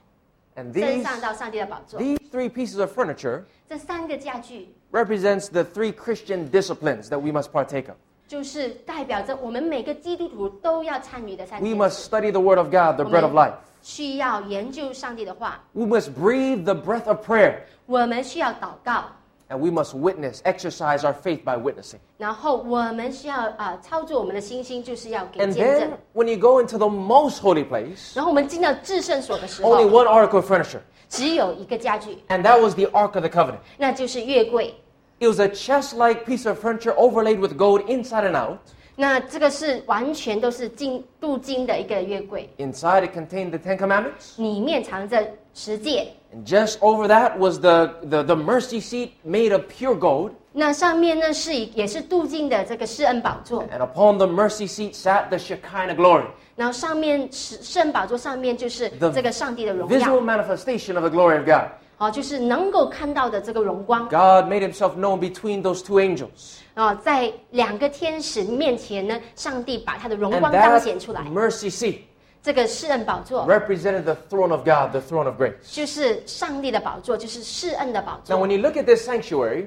[0.57, 2.01] And 升 these, 上到上帝的宝座。
[2.01, 7.89] these three pieces of furniture 这三个家具 represents the three Christian disciplines that we must partake
[7.89, 7.97] of.
[8.27, 12.09] 就是代表着我们每个基督徒都要参与的三 We 件 must 事。
[12.11, 13.53] study the word of God, the 我 bread of 们 life.
[13.83, 17.59] 需要研究上帝的话， We must breathe the breath of prayer.
[17.87, 19.05] 我们需要祷告，
[19.51, 22.01] And we must witness, exercise our faith by witnessing.
[22.19, 30.07] 然后我们需要啊、操作我们的信心，就是要给 And 见证 then。when you go into the most holy place, 然后我们进到至圣所的时 only 候， one
[30.07, 33.61] article of furniture, 只有一个家具， and that was the Ark of the Covenant.
[33.79, 34.75] 那就是月柜。
[35.21, 38.59] It was a chest-like piece of furniture overlaid with gold inside and out.
[39.01, 44.39] 那这个是完全都是金镀金的一个月柜， Inside it contained the Ten Commandments.
[44.39, 46.09] 里面藏着十诫。
[46.35, 50.33] And just over that was the, the, the mercy seat made of pure gold.
[50.53, 56.25] 那上面呢是以也是镀金的这个施恩宝座， And upon the mercy seat sat the Shekinah glory,
[56.57, 61.69] 然后上面是施恩宝座上面就是 The 这个上帝的荣 visual 耀， manifestation of the glory of God.
[62.01, 64.05] 哦，就是能够看到的这个荣光。
[64.09, 66.59] God made himself known between those two angels.
[66.75, 71.23] 啊，在两个天使面前呢，上帝把他的荣 And 光彰 that 显出来。
[71.23, 71.99] mercy seat
[72.43, 75.55] 这个施恩宝座 represented the throne of God, the throne of grace.
[75.63, 79.67] 就是上帝的宝座，就是施恩的宝 Now, 座 when。you look at this sanctuary,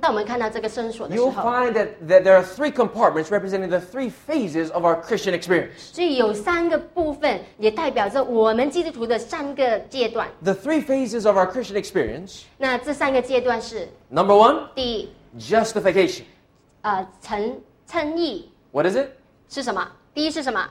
[0.00, 4.84] 当我们看到这个圣所的时 you'll 候， find that, that there are three compartments representing the three phases of
[4.84, 5.92] our Christian experience.
[5.92, 10.28] 所以有三个部分，也代表着我们基督徒的三个阶段。
[10.42, 16.22] The three phases of our Christian experience 那这三个阶段是： number one, 第一， justification.
[16.80, 19.08] 呃，称称义 What is it?
[19.48, 19.86] 是什么？
[20.14, 20.68] 第一是什么？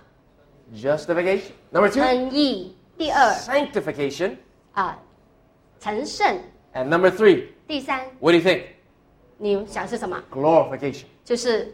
[0.75, 1.51] Justification.
[1.69, 2.75] Number two, 称义。
[2.97, 4.35] 第二 sanctification.
[4.73, 4.97] 啊，
[5.79, 6.39] 成圣。
[6.73, 8.63] And number three, 第三， what do you think?
[9.37, 10.21] 你想是什么？
[10.31, 11.03] Glorification.
[11.23, 11.73] 就是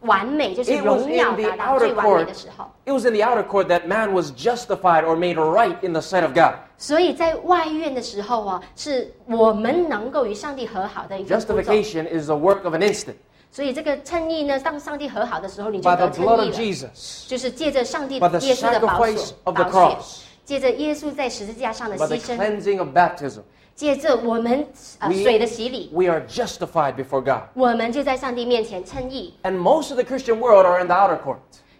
[0.00, 2.24] 完美，就是 It was 荣耀 in the 达到最 outer 完美 court.
[2.26, 2.70] 的时候。
[2.84, 6.00] It was in the outer court that man was justified or made right in the
[6.00, 6.54] sight of God.
[6.76, 11.54] 所以在外院的时候啊，是我们能够与上帝和好的一个步骤。
[11.54, 13.14] Justification is the work of an instant
[13.50, 19.16] 所以这个称义呢，当上帝和好的时候，你就 by 得 the 称 blood 义 of 了， Jesus, 就是借着上帝 by the 耶稣的宝 sacrifice
[19.16, 23.42] 血 of the 宝血， cross, 借着耶稣在十字架上的 by the 牺牲， cleansing of baptism.
[23.78, 24.66] 借着我们
[25.00, 27.48] 呃 We- 水的洗礼， We are justified before God.
[27.54, 29.34] 我们就在上帝面前称义。
[29.42, 31.36] And most of the Christian world are in the outer court.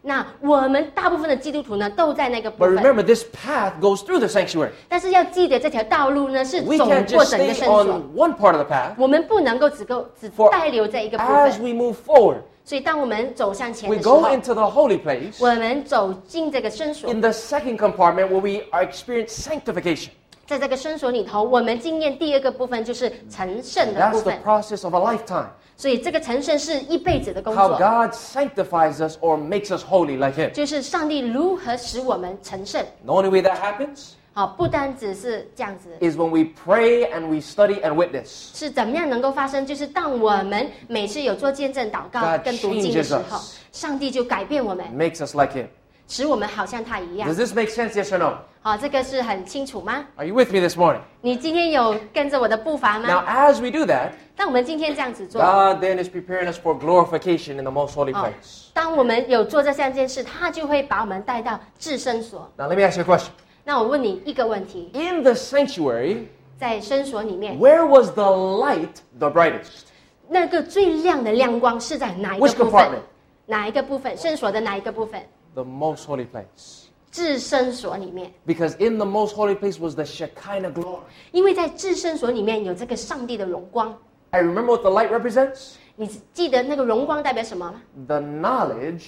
[0.06, 2.84] 那我们大部分的基督徒呢，都在那个部 But 分。
[2.84, 4.68] remember, this path goes through the sanctuary.
[4.86, 8.92] 但是要记得，这条道路呢是 We 走 can't 过 just 整个 stay 圣所， on one part of the path.
[8.98, 11.62] 我们不能够只够只 For 带留在一个部 As 分。
[11.62, 15.36] we move forward, 所以，当我们走向前 we 的时候 go，into the holy place.
[15.38, 20.08] 我们走进这个圣所， In the second compartment, where we are experience sanctification.
[20.49, 24.43] 在这个生所里头，我们经验第二个部分就是成圣的部分 That's the 分。
[24.43, 25.45] process of a lifetime.
[25.77, 30.51] 所以，这个成圣是一辈子的工作 How，God sanctifies us or makes us holy like Him.
[30.51, 32.83] 就是上帝如何使我们成圣。
[33.05, 38.57] The only way that happens 好，不单只是这样子，is when we pray and we study and witness.
[38.57, 39.63] 是怎么样能够发生？
[39.63, 43.39] 就是当我们每次有做见证、祷告跟读经的时候
[43.71, 45.67] 上帝就改变我们，makes us like Him.
[46.08, 47.92] 使我们好像他一样 Does。this make sense?
[47.92, 48.38] Yes or no?
[48.60, 50.06] 好，这个是很清楚吗？
[50.16, 51.00] Are you with me this morning?
[51.20, 53.24] 你今天有跟着我的步伐 Now, 吗？
[53.26, 57.92] as we do that, 当我们今天这样子做， God then is preparing us for glorification in the most
[57.94, 62.50] holy 哦 place.，当我们有做这三件事，他就会把我们带到至圣所。
[62.56, 63.28] Now, let me ask you a question.
[63.64, 66.24] 那我问你一个问题， In the sanctuary,
[66.58, 68.88] 在圣所里面， where was the light
[69.18, 69.84] the brightest?
[70.28, 73.00] 那个最亮的亮光是在哪一个 Which 部分 compartment？
[73.46, 74.16] 哪一个部分？
[74.16, 75.22] 圣所的哪一个部分？
[75.58, 76.84] The most holy place.
[77.10, 81.02] 至圣所里面， Because in the most holy place was the Shekinah glory.
[81.30, 83.96] 因为在至圣所里面有这个上帝的荣光。
[84.30, 85.74] I remember what the light represents?
[85.94, 87.80] 你记得那个荣光代表什么吗？
[88.08, 89.04] The knowledge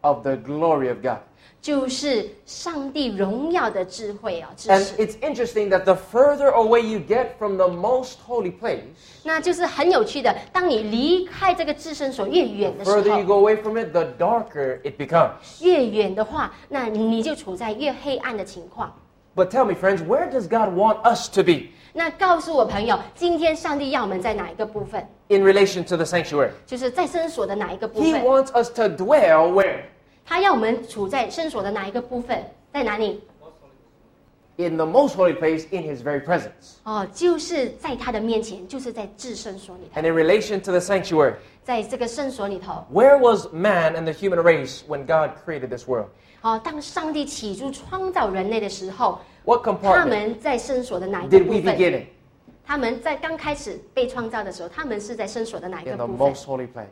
[0.00, 1.20] of the glory of God.
[1.60, 4.94] 就是上帝荣耀的智慧啊，知 And 识。
[4.96, 8.80] it's interesting that the further away you get from the most holy place,
[9.22, 10.34] 那就是很有趣的。
[10.52, 15.64] 当你离开这个至圣所越远的时 further you 候， go away from it, the darker it becomes.
[15.64, 18.94] 越远的话，那你就处在越黑暗的情况。
[19.34, 25.04] But tell me, friends, where does God want us to be 那告诉我朋友，今天上帝要我们在哪一个部分？
[25.28, 26.50] in relation to the sanctuary?
[26.66, 28.22] 就是在圣所的哪一个部 He 分？
[28.22, 29.80] wants us to dwell where?
[30.28, 32.42] 他要我们处在圣所的哪一个部分？
[32.72, 33.20] 在哪里？
[34.56, 36.76] In the most holy place, in His very presence.
[36.84, 42.84] 哦，就是在他的面前，就是在至圣所里头， And in relation to the sanctuary, 在这个圣所里头。
[42.92, 46.06] where was man and the human race when God created this world?
[46.42, 51.76] 哦，当上帝起初创造人类的时候， What 他 compartment 们在圣所的哪一个 did 部 we 分？
[51.76, 52.06] begin in?
[52.64, 56.32] 他们在刚开始被创造的时候，他们是在圣所的哪一个 In the 部分？
[56.32, 56.84] most holy place.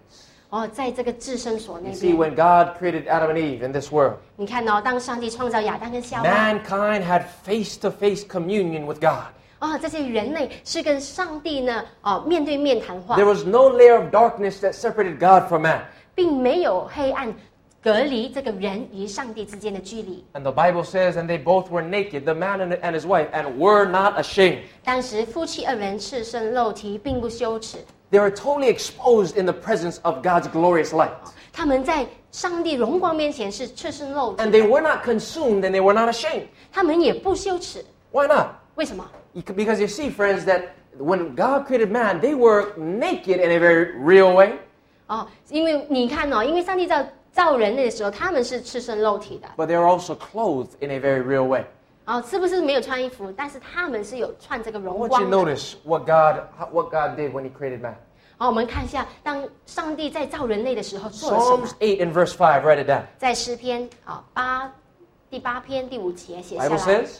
[0.50, 2.16] 哦，在这个至圣所那 You see, 边。
[2.16, 8.22] when God created Adam and Eve in this world, 你看哦，当上帝创造亚当跟夏娃， mankind had face to face
[8.24, 9.32] communion with God.
[9.60, 15.82] 哦，这些人类是跟上帝呢，哦，面对面谈话 There，was no layer of darkness that separated God from man.
[16.14, 17.34] 并没有黑暗
[17.82, 20.22] 隔离这个人与上帝之间的距离。
[20.34, 23.28] And the Bible says, and they both were naked, the man and, and his wife,
[23.32, 24.58] and were not ashamed.
[24.84, 27.78] 当时夫妻二人赤身露体，并不羞耻。
[28.10, 31.12] They were totally exposed in the presence of God's glorious light.
[31.52, 36.46] 他们在上帝荣光面前是赤身露体 And they 的， were not consumed and they were not ashamed.
[36.72, 37.84] 他们也不羞耻。
[38.10, 38.48] Why not?
[38.74, 39.04] 为什么？
[39.32, 40.64] You c- Because you see, friends, that
[40.98, 44.52] when God created man, they were naked in a very real way.
[45.06, 49.48] 哦，因为你看哦，因为上帝造造人类的时候，他们是赤身露体的。
[49.56, 51.64] But they were also clothed in a very real way.
[52.07, 53.31] 哦，是不是没有穿衣服？
[53.35, 55.55] 但是他们是有穿这个 I 光 want you to 的。
[55.55, 56.41] notice what God,
[56.71, 57.95] what God did when He created man.
[58.37, 62.63] 好，我们看一下，当上帝在造人类的时候做了什么 Psalms？eight and verse five.
[62.63, 63.03] write it down.
[63.17, 64.71] 在诗篇啊八
[65.29, 67.17] 第八篇第五节写下 Bible 来，says,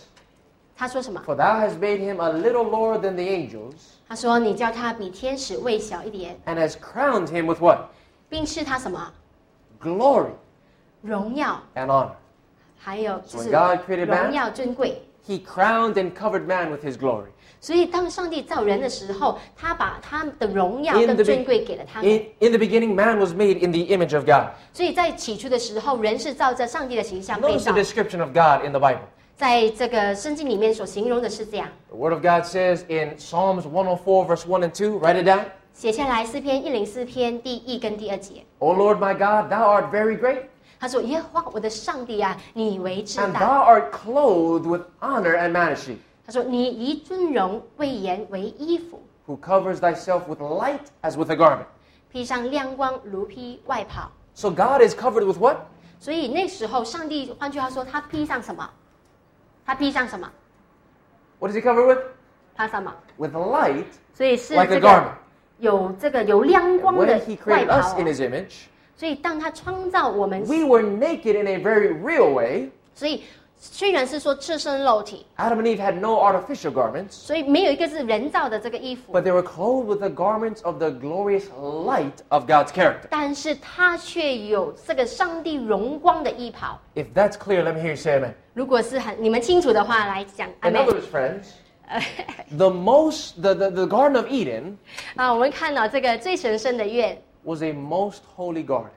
[0.76, 3.73] 他说什么？For thou hast made him a little lower than the angels,
[4.08, 7.89] 他说你叫他比天使微小一点，and has crowned him with what?
[8.30, 9.12] 并赐他什么
[9.82, 10.30] Glory
[11.02, 12.12] 荣耀、and honor.
[12.78, 15.02] 还有就 So 是 when God created 荣 man, 耀尊贵。
[15.26, 17.26] He crowned and covered man with His glory.
[17.61, 22.11] 所以当上帝造人的时候，他把他的荣耀 In 跟 the, 尊 be- 贵给了他们。
[22.11, 24.48] in, in the beginning, man was made in the image of God.
[24.72, 27.78] 所以在起初的时候，人是照着上帝的形象被 Notice the 造。
[27.78, 28.98] description of God in the Bible.
[29.37, 35.28] 在这个圣经里面所形容的是这样， The Word of God says in Psalms 104, verse 1 and 2, write it
[35.28, 35.44] down.
[35.72, 38.44] 写下来诗篇一零四篇第一跟第二节。
[38.59, 40.42] O Lord my God, thou art very great,
[40.81, 43.40] 他说：“耶和华我的上帝啊，你为至 and 大。
[43.40, 51.31] thou art clothed with honor and majesty, ”他说：“你以尊荣威严为衣服， who covers thyself with light as with
[51.31, 51.66] a garment.
[52.11, 54.11] 披上亮光如披外袍。
[54.35, 55.57] So God is covered with what?
[56.00, 58.68] ”所以那时候，上帝换句话说，他披上什么？
[59.64, 60.28] 他披上什么？
[61.38, 61.98] What is he covered with?
[62.57, 62.92] 他什么？
[63.18, 65.12] With light 所以是 like 这 a 个 garment.
[65.59, 68.55] 有这个有亮光 When 的 he 外 created 袍 us 哦、 in his image,
[68.96, 72.70] 所以当他创造我们， we were naked in a very real way.
[72.94, 73.22] 所以
[73.59, 80.62] 虽然是说赤身露体， Adam and Eve had no artificial garments, 所以没有一个是人造的这个衣服， but they were clothed with the garments
[80.64, 83.07] of the glorious light of God's character.
[83.09, 86.78] 但是他却有这个上帝荣光的衣袍。
[86.94, 88.35] If that's clear, let me hear you say amen.
[88.52, 91.44] 如果是很你们清楚的话来讲，阿 In 妹 other words, friends,
[92.57, 94.76] the most, the, the, the Garden of Eden
[95.16, 98.90] 啊，我们看到这个最神圣的院 was a most holy garden.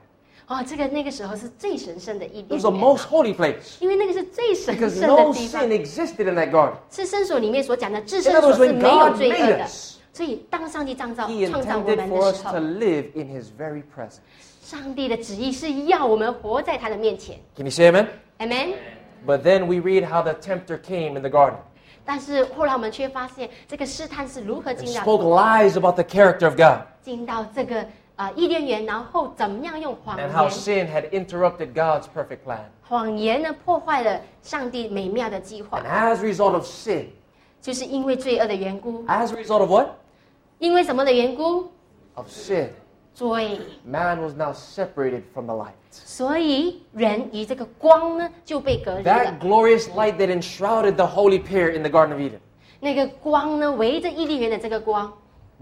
[0.48, 6.30] 哦，这个那个时候是最神圣的伊 It 甸 was the 园 most holy place 因为那个是最神 because 圣 no 的地方 sin，existed
[6.30, 6.72] in that garden.
[6.88, 9.66] 是圣所里面所讲的至 In 圣 other 所 words, 是 when 没有 God 罪恶 made 的。
[9.66, 13.46] us, 所以当上帝创造 He 创造我 intended 们 for 的 us 时 to 候， live in His
[13.58, 14.18] very presence.
[14.62, 18.06] 上帝的旨意是要我们活在他的面前 Can you say amen?
[18.38, 18.74] ，amen。
[19.26, 21.56] But then we read how the tempter came in the garden
[22.04, 27.86] 但是后来我们却发现，这个试探是如何 and 进到 spoke lies about the character of God 进到这个啊、
[28.21, 32.59] 呃伊甸园，然后怎么样用谎 and how 言，sin had interrupted God's perfect plan.
[32.87, 37.07] 谎言呢破坏了上帝美妙的计划 And，as a result of sin,
[37.59, 39.87] 就是因为罪恶的缘故，as a result of what?
[40.59, 41.71] 因为什么的缘故
[42.13, 42.67] ？Of sin,
[43.15, 45.71] 罪，man was now separated from the light.
[45.89, 49.39] 所以人与这个光呢就被隔离了 That。
[49.39, 52.39] glorious light that enshrouded the holy pair in the Garden of Eden
[52.79, 55.11] 那个光呢围着伊甸园的这个光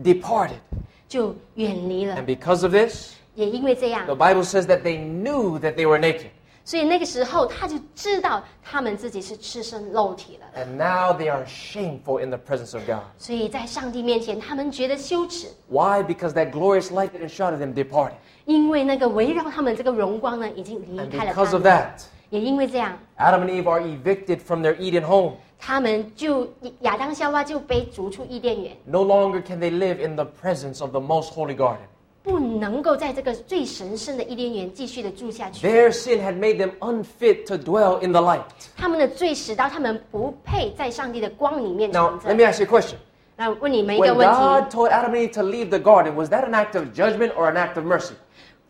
[0.03, 0.59] departed.
[1.08, 6.26] 就远离了 And，because of this, 也因为这样 the，Bible says that they knew that they were naked.
[6.66, 10.46] 所以那个时候他就知道他们自己是赤身露体了。
[10.56, 13.02] And now they are shameful in the presence of God.
[13.18, 16.02] 所以在上帝面前，他们觉得羞耻， Why?
[16.02, 18.14] Because that glorious light that enshrouded them departed.
[18.46, 21.70] 因为那个围绕他们这个荣光呢，已经离 And 开了他 because of 们。
[21.70, 25.34] that, 也因为这样， Adam and Eve are evicted from their Eden home.
[25.58, 26.46] 他们就
[26.80, 31.78] 亚当夏娃就被逐出伊甸园， No longer can they live in the presence of the most holy garden.
[32.22, 35.66] 不能够在这个最神圣的伊甸园继续的住下去。
[35.66, 38.40] Their sin had made them unfit to dwell in the light.
[38.76, 42.44] 他们的罪使到他们不配在上帝的光里面 Now, 存 let 着。
[42.44, 42.94] me ask you a question.
[43.36, 46.44] 那问你们一个 When 问 God 题： told Adam and Eve to leave the garden, was that
[46.46, 48.14] an act of judgment or an act of mercy?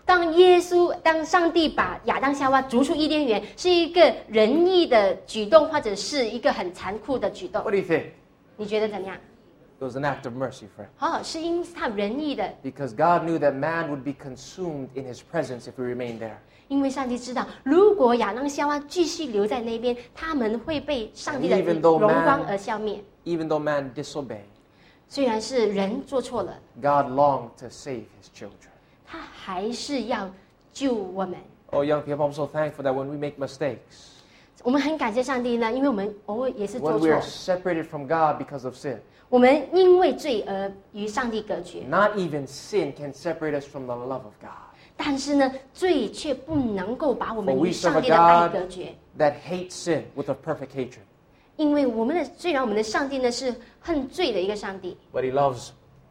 [0.08, 8.04] 当耶稣、当上帝把亚当夏娃逐出伊甸园，是一个仁义的举动，或者是一个很残酷的举动 What？do you think?
[8.56, 9.16] 你觉得怎么样？
[9.80, 10.88] It was an act of mercy, friend.
[11.00, 16.20] 哦，是因他仁义的， Because God knew that man would be consumed in his presence if he remained
[16.20, 16.36] there.
[16.68, 23.02] 因为上帝知道，如果亚当夏娃继续留在那边，他们会被上帝的 Even 荣 though man- 光而消灭。
[23.24, 24.40] Even though man disobeyed,
[25.08, 28.67] 虽然是人做错了， God longed to save his children.
[29.08, 30.30] 他还是要
[30.72, 31.36] 救我们。
[31.70, 34.12] Oh, young people, I'm so thankful that when we make mistakes,
[34.62, 38.98] 我们很感谢上帝呢，因为我们偶尔也是做 when we 错 are，separated from God because of sin,
[39.28, 41.80] 我们因为罪而与上帝隔绝。
[41.88, 44.50] not even sin can separate us from the love of God.
[44.96, 50.34] 但是呢，罪却不能够把我们 For we 与 serve 上 a 帝的爱 God 隔绝， that hates sin with a
[50.34, 51.00] perfect hatred.
[51.56, 55.70] 因为我们的虽然我们的上帝呢是恨罪的一个上帝， But he loves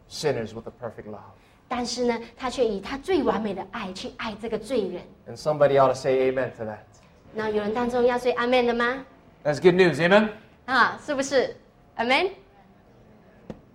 [0.10, 1.20] sinners with a perfect love.
[1.68, 5.02] 但是呢，他却以他最完美的爱去爱这个罪人。
[5.28, 6.80] And somebody ought to say amen to that.
[7.34, 9.06] 那有人当中要说阿门的吗？
[9.44, 10.30] That's good news, amen?
[10.66, 11.56] 啊，是不是？
[11.96, 12.30] 阿门。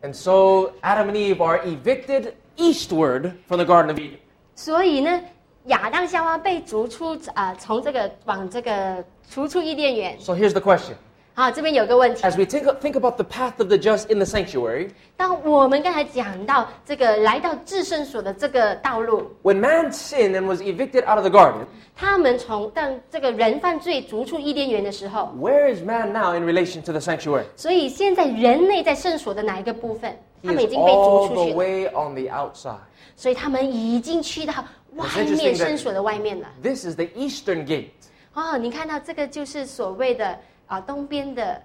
[0.02, 4.18] And so Adam and Eve are evicted eastward from the Garden of Eden.
[4.54, 5.20] 所以呢，
[5.64, 10.20] 亚当夏娃被逐出啊、从这个往这个逐出伊甸园。
[10.20, 10.94] So here's the question.
[11.34, 12.22] 好，这边有个问题。
[12.22, 19.60] As we think, think about the path of the just in the sanctuary, 当我们刚才讲到这个来到至圣所的这个道路， when
[19.60, 21.64] man sinned and was evicted out of the garden,
[21.94, 27.44] 他们从当这个人犯罪逐出伊甸园的时候， where is man now in relation to the sanctuary?
[27.54, 30.10] 所以现在人类在圣所的哪一个部分，
[30.42, 32.78] He 他们已 is 经被逐 all 出 the 去了， way on the outside.
[33.14, 34.54] 所以他们已经去到
[34.96, 36.48] 外 It's interesting 面 that- 圣所的外面了。
[36.60, 37.90] This is the eastern gate.
[38.34, 41.62] 哦，你看到这个就是所谓的 啊东边的，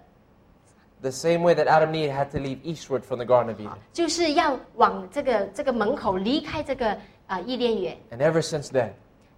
[1.01, 3.59] The same way that Adam and Eve had to leave eastward from the Garden of
[3.59, 3.77] Eden.
[3.91, 6.97] 就是要往这个这个门口离开这个
[7.27, 8.91] 啊伊甸园， And ever since then,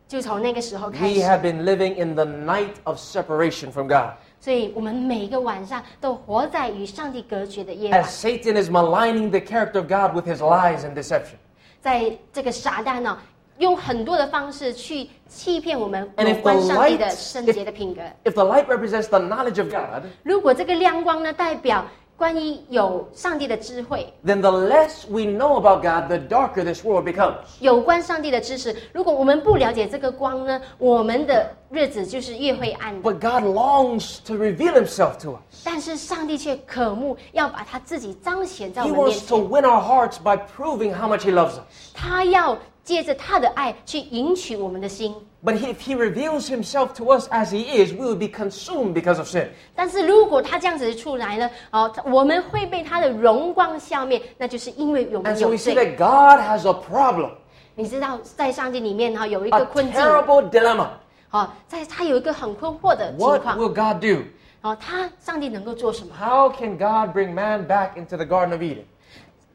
[0.07, 1.21] 就从那个时候开 we 始。
[1.21, 4.11] have been living in the night of separation from God.
[4.39, 11.37] 所以我们每一个晚上都活在与上帝隔绝的夜 As 晚， Satan is maligning the character of God with his lies and deception.
[11.81, 13.17] 在这个撒旦呢、
[13.59, 18.01] 用很多的方式去欺骗我们 And 有 if 关 the 上帝 light- 的圣洁的品格。
[18.23, 21.85] If the light represents the knowledge of God, 如果这个亮光呢，代表
[22.17, 27.35] 关于有上帝的智慧， then the less we know about God, the darker this world becomes.
[27.59, 28.73] 有关上帝的知识。
[28.93, 33.09] 如果我们不了解这个光呢，我们的日子就是越灰暗的。
[33.09, 35.61] But God longs to reveal himself to us.
[35.65, 41.55] 但是上帝却渴慕要把他自己彰显在我 He 们面 wants to 前， win our hearts by proving how much he loves
[41.55, 41.93] us.
[41.93, 42.57] 他要
[42.89, 45.13] 借着他的爱去赢取我们的心。
[45.43, 48.93] But he- if he reveals himself to us as he is, we will be consumed
[48.93, 49.47] because of sin.
[49.75, 55.75] 但是如果他这样子出来呢，哦，我们会被他的荣光消灭，那就是因为我 And 们 so 有 we see 罪。
[55.75, 57.31] that God has a problem,
[57.75, 60.87] 你知道，在上帝里面哈有一个 a 困境， terrible dilemma.
[61.31, 64.23] 哦，在他有一个很困惑的情 What 况， will God do?
[64.61, 66.15] 哦，他上帝能够做什么？
[66.17, 68.85] How can God bring man back into the Garden of Eden?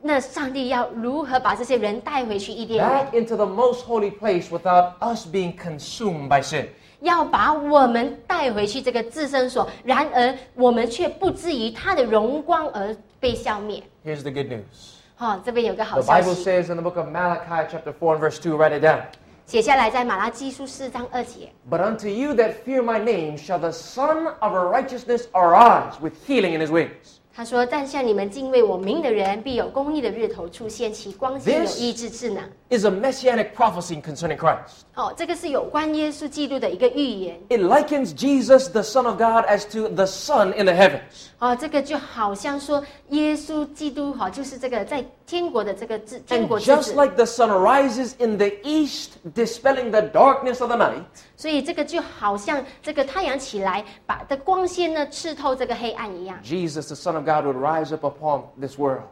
[0.08, 6.68] 那上帝要如何把这些人带回去伊甸园？Back into the most holy place without us being consumed by sin.
[6.99, 13.82] 要把我们带回去这个自身所，然而我们却不至于他的荣光而被消灭。
[14.06, 14.93] Here's the good news.
[15.18, 18.84] The Bible says in the book of Malachi, chapter 4, and verse 2, write it
[18.86, 19.01] down.
[19.47, 21.51] 写下来在马拉基书四章二节。
[21.68, 26.62] But unto you that fear my name shall the Sun of righteousness arise with healing in
[26.62, 27.22] his wings.
[27.38, 32.42] 他说：“但向你们敬畏我名的人，必有公义的日头出现，其光线有医治智能。
[32.70, 34.86] Is a messianic prophecy concerning Christ.
[34.96, 37.38] 哦，这个是有关耶稣基督的一个预言。
[37.50, 41.28] It likens Jesus, the Son of God, as to the sun in the heavens.
[41.40, 46.95] 哦，这个就好像说耶稣基督哈、就是这个在 天国的这个之天 And 国之 just 子。
[46.95, 51.05] like the sun rises in the east, dispelling the darkness of the night,
[51.37, 56.39] 所以这个就好像这个太阳起来，把的光线呢刺透这个黑暗一样。
[56.43, 59.05] Jesus, the Son of God, would rise up upon this world,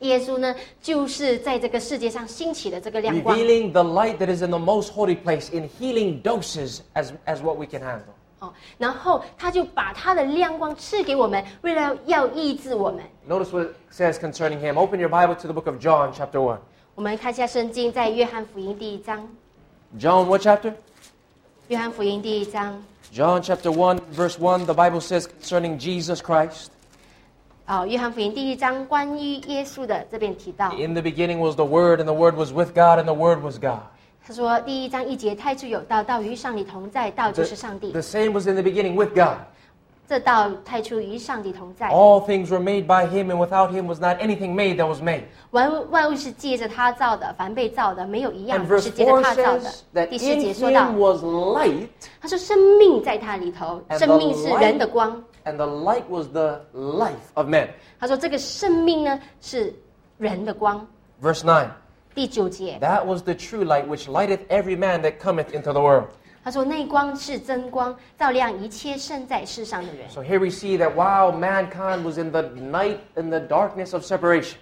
[0.00, 7.12] 耶稣呢，就是在这个世界上兴起的这个亮光 revealing the light that is in the most holy place in healing doses as,
[7.24, 8.12] as what we can handle.
[8.40, 13.02] 哦，然后他就把他的亮光赐给我们，为了要医治我们。
[13.28, 14.76] Notice what it says concerning him.
[14.76, 16.58] Open your Bible to the book of John, chapter 1.
[16.94, 19.28] 我们看一下圣经，在约翰福音第一章，
[19.98, 20.74] John, what chapter?
[21.68, 22.82] 约翰福音第一章，
[23.12, 26.68] John chapter 1, verse 1, the Bible says concerning Jesus Christ.
[27.66, 33.14] 哦，约翰福音第一章关于耶稣的这边提到， In the beginning was the Word, and the Word was with God, and the
[33.14, 33.80] Word was God.
[34.25, 38.01] 他说第一章一节，太初有道，道与上帝同在，道就是上帝 the。
[38.01, 39.37] same was in the beginning with God.
[40.07, 45.01] 这道太初与上帝同在，All things were made by Him, and without Him was not anything made that was
[45.01, 45.23] made.
[45.51, 49.57] 万物万物是借着他造的，凡被造的没有一样是借着4他造
[49.93, 50.91] 的第四节说到
[52.19, 55.23] 他说生命在他里头，生命是人的光。
[55.45, 57.69] and the light was the life of men.
[57.99, 59.73] 他说这个生命呢是
[60.17, 60.85] 人的光。
[61.21, 61.67] Verse 9.
[62.14, 66.08] 第九节， That was the true light which lighteth every man that cometh into the world.
[66.42, 70.08] 他说那光是真光，照亮一切生在世上的人。
[70.08, 74.04] So here we see that while mankind was in the night and the darkness of
[74.04, 74.54] separation,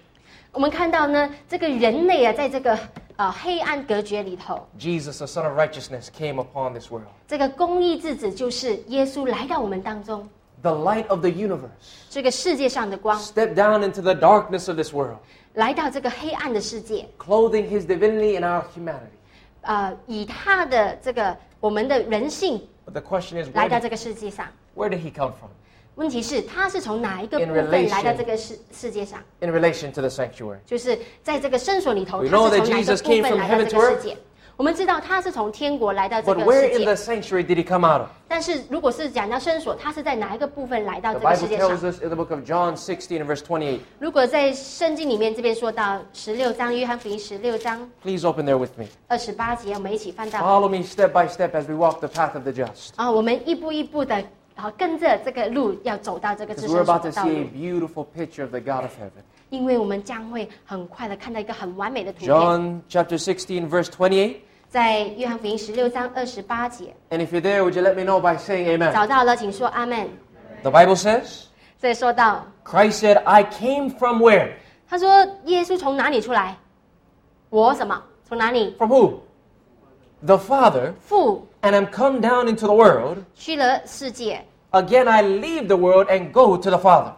[0.51, 2.79] 我们看到呢，这个人类啊，在这个
[3.17, 7.05] 呃黑暗隔绝里头， Jesus, the Son of Righteousness, came upon this world.
[7.27, 10.27] 这个公义之子就是耶稣来到我们当中，
[10.63, 11.69] The light of the universe
[12.09, 15.17] 这个世界上的光， stepped down into the darkness of this world,
[15.54, 19.16] 来到这个黑暗的世界，clothing his divinity in our humanity.
[19.62, 24.46] 呃，以他的这个我们的人性 But the question is, 来 where 到 did, 这个世界上。
[24.74, 25.50] where did he come from
[25.96, 30.58] 问题是，他是从哪一个 In 部分 relation- 来到这个世世界上？in relation to the sanctuary?
[30.64, 33.80] 就是在这个圣所里头，We 他 know 是 that 从哪一个 Jesus 部 came 分 from 来到 heaven 这 to
[33.80, 33.96] 个 earth.
[33.96, 34.16] 世界？
[34.60, 38.08] 我们知道他是从天国来到这 But 个 where 世 in the 界，sanctuary did he come out of?
[38.28, 43.80] 但是如果是讲到圣所，他是在哪一个部分来到 The 这个世 Bible 界上 tells？us in the book of John 16 and verse 28.
[43.98, 48.84] 如果在圣经里面这边说到十六章，约翰福音十六章 Please open there with me.
[49.08, 52.90] 二十八节，我们一起翻到 Follow me step by step as we walk the path of the just.
[52.96, 54.16] 啊，我们一步一步的，
[54.54, 59.22] 然后跟着这个路要走到这个 Because we're 圣所 about to 的道 see a 路，beautiful picture of the God of heaven.
[59.48, 64.36] 因为我们将会很快的看到一个很完美的图片，John chapter 16, verse 28.
[64.69, 68.93] 在约翰福音十六章二十八节 And if you're there, would you let me know by saying amen?
[68.93, 70.09] 找到了，请说阿门。
[70.63, 71.43] The Bible says,
[71.79, 74.53] 所以说到， Christ said, I came from where?
[74.89, 75.07] 他说
[75.45, 76.57] 耶稣从哪里出来？
[77.49, 78.01] 我什么？
[78.27, 78.75] 从哪里？
[78.77, 79.19] From who?
[80.25, 83.17] the Father, 父 and am come down into the world.
[83.35, 87.13] 去了世界， Again, I leave the world and go to the Father.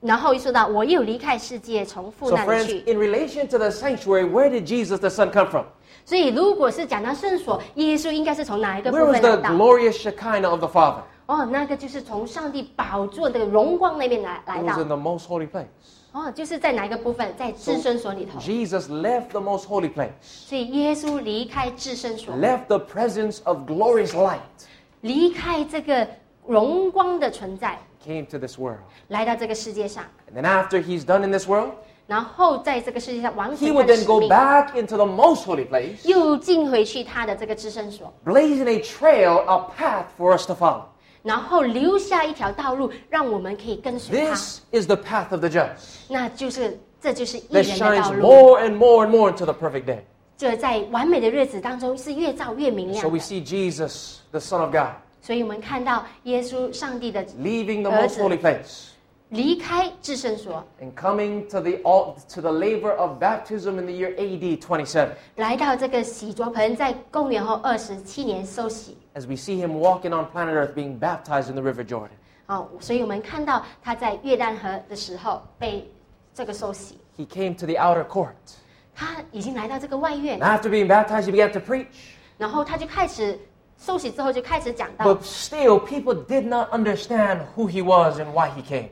[0.00, 2.92] 然后又说到我又离开世界，从父 So, 那里 friends, 去。
[2.92, 5.64] in relation to the sanctuary, where did Jesus the Son come from?
[6.04, 9.50] 所以如果是讲到圣所，耶稣应该是从哪一个部 Where was 分来 the 到？
[9.50, 11.02] glorious Shekinah of the Father?
[11.26, 15.66] 哦，那个就是从上帝宝座的荣光那边来来 It 到 was。in the most holy place.
[16.12, 17.34] 哦，就是在哪一个部分？
[17.36, 18.38] 在至圣所里头。
[18.38, 24.38] Jesus left the most holy place, 所以耶稣离开至圣所， left the presence of glorious light,
[25.02, 26.08] 离开这个
[26.46, 28.78] 荣光的存在， came to this world.
[29.08, 30.04] 来到这个世界上。
[30.32, 31.72] And then after he's done in this world,
[32.10, 36.06] 然后在这个世界上完 he 成 would 他的 then 使 go 命， back into the most holy place,
[36.08, 40.82] 又进回去他的这个至圣所， blazing a trail, a path for us to follow.
[41.22, 44.30] 然后留下一条道路，让我们可以跟随他。
[44.30, 48.20] This is the path of the just 那就是这就是艺 that 人的 shines 道路。
[48.22, 49.98] more and more and more into the perfect day.
[50.38, 53.24] 这在完美的日子当中是越照越明 So 亮 we 的。
[53.24, 54.92] see Jesus, the Son of God,
[55.22, 58.89] 所以我们看到耶稣上帝的 leaving the 儿 most 子 holy place
[59.31, 64.57] 离开至圣所，and coming to the all to the laver of baptism in the year A.D.
[64.57, 65.07] 27.
[65.37, 68.97] 来到这个洗濯盆，在公元后二十七年受洗。
[69.15, 72.09] As we see him walking on planet Earth, being baptized in the River Jordan.
[72.47, 75.89] 哦，所以我们看到他在约旦河的时候被
[76.33, 76.99] 这个受洗。
[77.17, 78.33] He came to the outer court.
[78.93, 80.41] 他已经来到这个外院。
[80.41, 81.87] After being baptized, he began to preach.
[82.37, 83.39] 然后他就开始
[83.77, 85.05] 受洗之后就开始讲道。
[85.05, 88.89] But still, people did not understand who he was and why he came.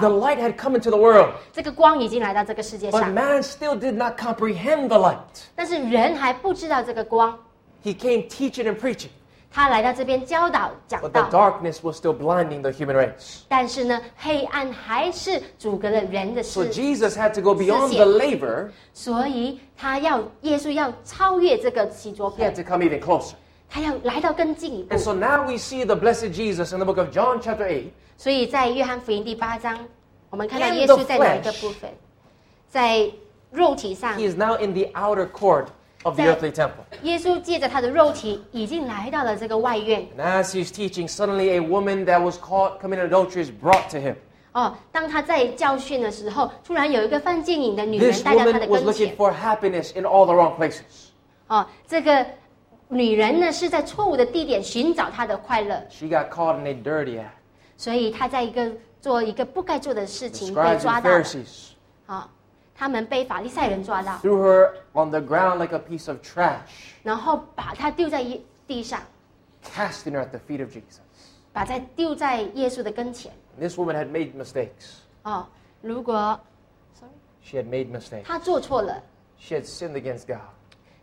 [0.00, 2.88] The light had come into the world, 这个光已经来到这个世界
[3.42, 5.18] still did not comprehend the light.
[7.94, 9.10] came teaching and preaching,
[9.52, 13.42] the 道，darkness was still blinding the human race.
[16.44, 23.34] So Jesus had to go beyond the laver, 所以他要耶稣要超越这个洗濯 he 盆 had，to come even closer.
[23.73, 27.89] 他要来到更进一步 And。so now we see the blessed Jesus in the book of John, chapter 8.
[28.17, 29.77] 所以在约翰福音第八章，
[30.29, 31.89] 我们看到 In 耶 the 稣在哪一个 flesh 部分？
[32.69, 33.09] 在
[33.51, 35.67] 肉体上 He，is now in the outer court
[36.03, 36.83] of the That- earthly temple.
[37.03, 40.07] 耶稣借着他的肉体已经来到了这个外院。
[40.17, 43.97] And as he's teaching, suddenly a woman that was caught committing adultery is brought to
[43.97, 44.15] him.
[44.51, 49.17] 哦，当他在教训的时候，突然有一个犯奸淫的女人 This 带到他的 woman was 跟 looking 前。
[49.17, 51.09] for happiness in all the wrong places.
[51.47, 52.25] 哦，这个
[52.93, 57.29] 女人呢是在错误的地点寻找她的快乐， She got caught in a dirty act.
[57.77, 61.23] 所以她在一个做一个不该做的事 The 情被 scribes 抓 and 到了。
[61.23, 61.69] Pharisees
[62.07, 62.29] 啊、
[62.75, 66.57] 他们被法利赛人抓到， threw her on the ground like a piece of trash,
[67.03, 68.99] 然后把她丢在耶地上，
[69.63, 70.99] casting her at the feet of Jesus.
[71.53, 73.31] 把在丢在耶稣的跟前。
[73.59, 75.01] This woman had made mistakes.
[75.23, 75.45] 哦，
[75.81, 76.39] 如果
[77.43, 78.23] She had made mistakes.
[78.23, 79.01] 她做错了，
[79.37, 80.39] She had sinned against God.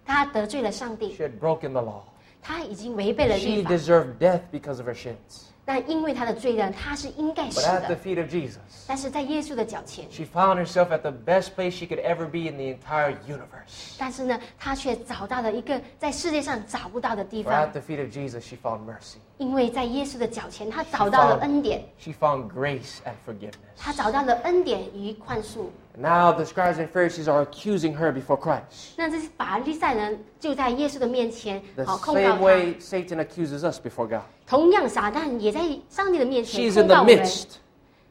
[0.05, 2.01] 她得罪了上帝，She had broken the law.
[2.41, 3.69] 她已经违背了 She 法。
[3.69, 5.45] deserved death because of her sins.
[5.63, 7.97] 但因为她的罪呢，她是应该死 But at the 的。
[7.97, 12.73] feet of Jesus, 但是在耶稣的脚前，she found herself at the best place she could ever be in the
[12.73, 13.93] entire universe.
[13.99, 19.17] 但是呢，她却找到了一个在世界上找不到的地 For 方 at，the feet of Jesus, she found mercy.
[19.37, 23.77] 因为在耶稣的脚前，她找到了恩典，She found grace and forgiveness.
[23.77, 25.67] 她找到了恩典与宽恕。
[25.98, 28.94] Now the scribes and Pharisees are accusing her before Christ.
[28.96, 32.42] 那这些法利赛人就在耶稣的面前， The 好控告 same 他。
[32.42, 34.22] way Satan accuses us before God.
[34.46, 37.24] 同样，撒旦也在上帝的面前 She's 控 in 告 the 我们。
[37.24, 37.46] midst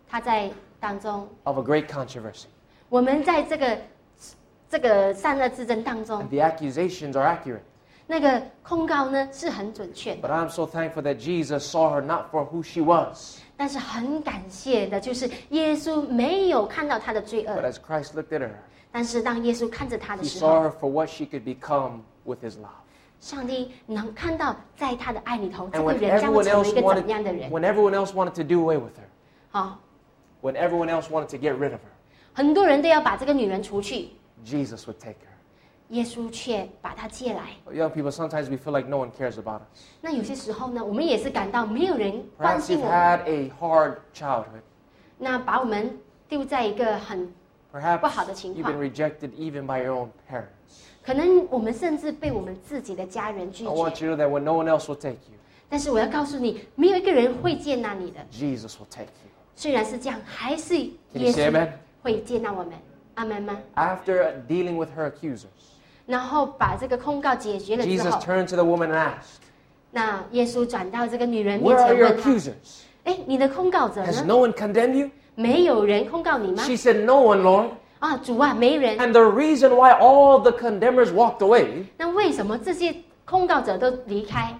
[0.09, 0.49] 他在
[0.79, 2.45] 当中， of a great controversy.
[2.89, 3.77] 我们在这个
[4.67, 7.61] 这个善恶之争当中 And，the accusations are accurate.
[8.07, 10.27] 那个控告呢是很准确的。
[10.27, 17.55] But I'm so thankful that Jesus saw her not for who she was, 但是很感谢的就是耶稣没有看到他的罪 but
[17.55, 18.51] 恶， as Christ looked at her,
[18.91, 22.69] 但是当耶稣看着他的 he 时 saw 候， her for what she could become with his love.
[23.21, 27.49] 上帝能看到在他的爱里头，这 And 个 when 人将会 everyone 成为 else 一个 wanted, 怎样的人？
[27.49, 29.07] when everyone else wanted to do away with her,
[29.49, 29.79] 好，
[30.41, 31.93] when everyone else wanted to get rid of her,
[32.33, 34.09] 很多人都要把这个女人除去，
[34.45, 35.31] Jesus would take her.
[35.89, 37.49] 耶稣却把她借来。
[37.71, 39.83] Young people, sometimes we feel like no one cares about us.
[40.01, 44.63] 那有些时候呢，我们也是感到没有人关 Perhaps 心 you've 我们， had a hard childhood.
[45.17, 45.97] 那把我们
[46.27, 47.31] 丢在一个很
[47.71, 48.73] Perhaps 不好的情况。
[48.73, 50.47] you've been rejected even by your own parents.
[51.03, 55.37] 可能我们甚至被我们自己的家人拒 I want 绝， you to know that when no one else will take you,
[55.69, 58.19] 但是我要告诉你，没有一个人会接纳你的。
[58.31, 59.31] Jesus will take you.
[59.55, 61.69] 虽然是这样，还是 Can 耶 you say 稣 amen?
[62.01, 62.73] 会接纳我们。
[63.13, 63.57] 阿门吗？
[63.75, 65.47] After dealing with her accusers,
[66.09, 69.41] 然后把这个控告解决了之 Jesus 后， turned to the woman and asked,
[69.91, 72.51] 那耶稣转到这个女人面 Where are 前 your 问她：“ accusers?
[73.05, 74.25] 哎，你的控告者 Has 呢？
[74.25, 75.09] no one condemned you?
[75.35, 78.97] 没有人控告你吗 She said, No one, Lord.？” 啊，主啊，没人。
[78.97, 82.93] And the reason why all the condemners walked away 那为什么这些
[83.25, 84.53] 控告者都离开？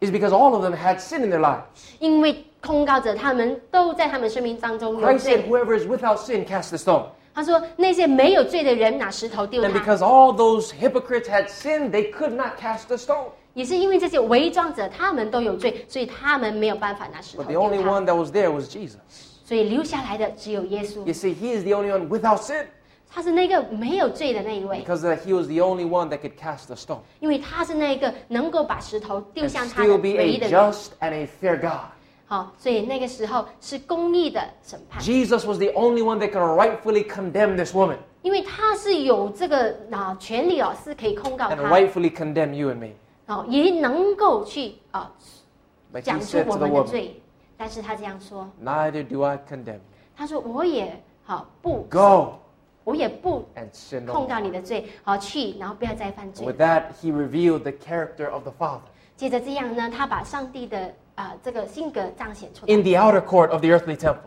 [0.00, 1.62] is because all of them had sin in their lives.
[1.98, 5.48] 因为控告者他们都在他们生命当中有 Christ said, 罪。
[5.48, 7.06] Whoever is without sin, cast the stone.
[7.34, 13.26] 他说那些没有罪的人拿石头丢 And 他， because all those hypocrites had sinned, they could not cast the stone.
[13.54, 17.90] 也是因为这些伪装者他们都有罪，所以他们没有办法拿石头 But the 丢 only 他。
[17.90, 18.96] one that was there was Jesus.
[19.44, 22.66] 所以留下来的只有耶稣 You，see, he is the only one without sin
[23.10, 29.48] 他是那个没有罪的那一位， because uh, he was the only one that could cast the stone 因为他是那个能够把石头丢 and
[29.48, 30.60] 向他的 still be 唯一 a 的人。
[30.60, 31.88] just and a fair God.
[32.33, 42.51] 好，所以那个时候是公义的审判，Jesus was the only one that could rightfully condemn this woman 因为他是有这个啊权利哦，是可以控告 and 他，rightfully condemn
[42.55, 42.87] you and me.
[43.27, 45.11] 哦，也能够去啊
[46.03, 47.21] 讲出我们的罪。
[47.55, 49.81] 但是他这样说，Neither do I condemn
[50.17, 52.39] 他说我也好不，Go
[52.83, 56.59] 我也不 and sin 控告你的罪，好去，然后不要再犯罪 With。
[56.59, 58.81] that, he revealed the character of the Father.
[59.15, 64.18] 接着这样呢，他把上帝的 啊、这个性格彰显出来 In，the outer court of the earthly temple,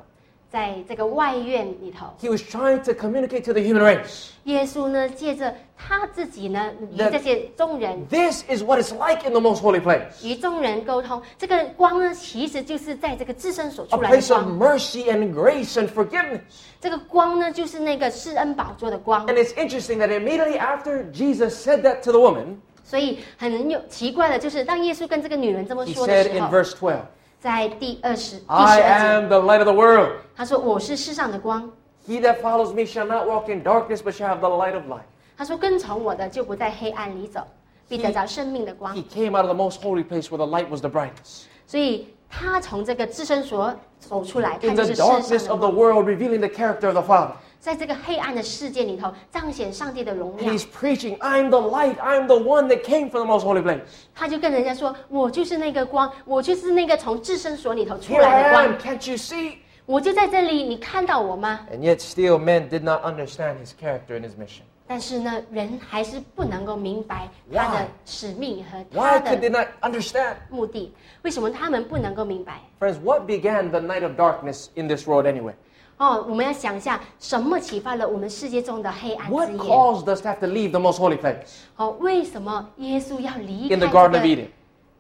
[0.50, 4.32] 在这个外院里头， he was trying to communicate to the human race.
[4.44, 10.28] 耶稣呢，借着他自己呢，与 That- 这些众人 This is what it's like in the most holy place.
[10.28, 14.60] 与众人沟通，这个光呢，其实就是在这个自身所 A 出来的 place of 光。
[14.60, 16.42] mercy and grace and forgiveness.
[16.82, 19.26] 这个光呢，就是那个施恩宝座的光。
[19.28, 26.14] And it's interesting that immediately after Jesus said that to the woman, 所以很有奇怪的，就是当耶稣跟这个女人这么 he 说的
[26.14, 26.96] said 时 in 候， verse 12,
[27.40, 30.12] 在第二十第十 I 二节， am the light of the world.
[30.36, 31.72] 他说：“我是世上的光。
[32.08, 34.84] He that follows me shall not walk in darkness, but shall have the light of
[34.90, 35.06] life.
[35.38, 37.42] 他说：跟从我的，就不在黑暗里走，
[37.88, 41.44] 必得着生命的光 He。came out of the most holy place where the light was the brightest.
[41.66, 46.94] 所以他从这个自身所走出来，他 In 就 the 是世上 darkness 的 of the 光， world, revealing the character of
[46.94, 47.32] the Father.
[47.66, 50.54] 在这个黑暗的世界里头彰显上帝的荣 And 耀。
[50.54, 53.82] he's preaching, I'm the light, I'm the one that came from the most holy place.
[54.16, 59.58] 他就跟人家说：我就是那个光，我就是那个从自身所里头出 Here 来 I 的光 am,，can't you see?
[59.86, 61.62] 我就在这里，你看到我吗？
[61.72, 64.62] And yet, still, men did not understand his character and his mission.
[64.88, 67.80] 但是呢，人还是不能够明白他 Why？
[67.80, 70.36] 的使命和 Why 他 could they 的 not understand?
[70.50, 70.94] 目的。
[71.22, 72.60] 为什么他们不能够明白？
[72.80, 75.54] Friends, what began the night of darkness in this world anyway?
[75.98, 79.60] 哦，我们要想一下，什么启发了我们世界中的黑暗 What 之夜？
[79.60, 81.38] caused us to have to leave the most holy place
[81.78, 84.48] 哦，为什么耶稣要离开 in the 这 Garden 个 of Eden?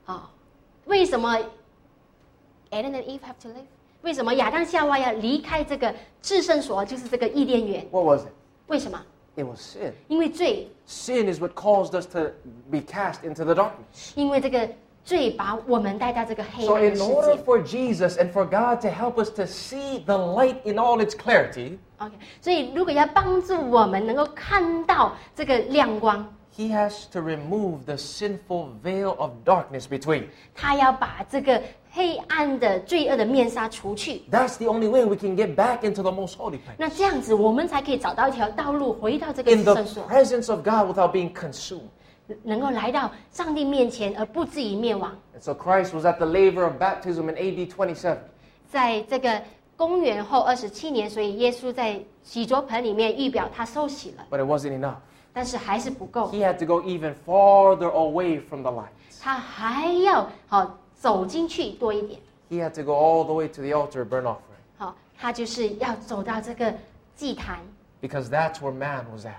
[0.06, 0.22] 哦，
[0.86, 1.36] 为什么
[2.70, 3.66] Adam and Eve have to live？
[4.04, 7.88] 为什么亚当夏娃要离开这个至圣所，就是这个伊甸园？
[7.92, 8.32] What was it?
[8.68, 9.00] 为什么？
[9.36, 9.94] It was sin.
[10.08, 12.32] 因为罪， Sin is what caused us to
[12.70, 14.12] be cast into the darkness.
[14.16, 14.70] 因为这个
[15.06, 17.44] 罪把我们带到这个黑 So, 暗的 in 世 order 界。
[17.44, 21.16] for Jesus and for God to help us to see the light in all its
[21.16, 30.26] clarity, OK，所以如果要帮助我们能够看到这个亮光， He has to remove the sinful veil of darkness between.
[30.54, 31.62] 他要把这个
[31.92, 34.22] 黑暗的罪恶的面纱除去。
[34.30, 36.76] That's the only way we can get back into the most holy place.
[36.78, 41.90] 那这样子，我们才可以找到一条道路，回到这个 In 至 the 圣所， presence of God without being consumed.
[42.43, 45.17] 能够来到上帝面前而不至于灭亡。
[45.41, 48.17] So Christ was at the laver of baptism in AD 27.
[48.69, 49.43] 在这个
[49.77, 54.27] 公元后二十七年，所以耶稣在洗濯盆里面预表他受洗了。
[54.31, 54.97] But it wasn't enough.
[55.33, 56.31] 但是还是不够。
[56.33, 58.89] He had to go even farther away from the light.
[59.21, 62.21] 他还要好走进去多一点。
[62.49, 64.39] He had to go all the way to the altar burn offering.
[64.79, 66.73] 好，他就是要走到这个
[67.15, 67.59] 祭坛。
[68.01, 69.33] Because that's where man was at.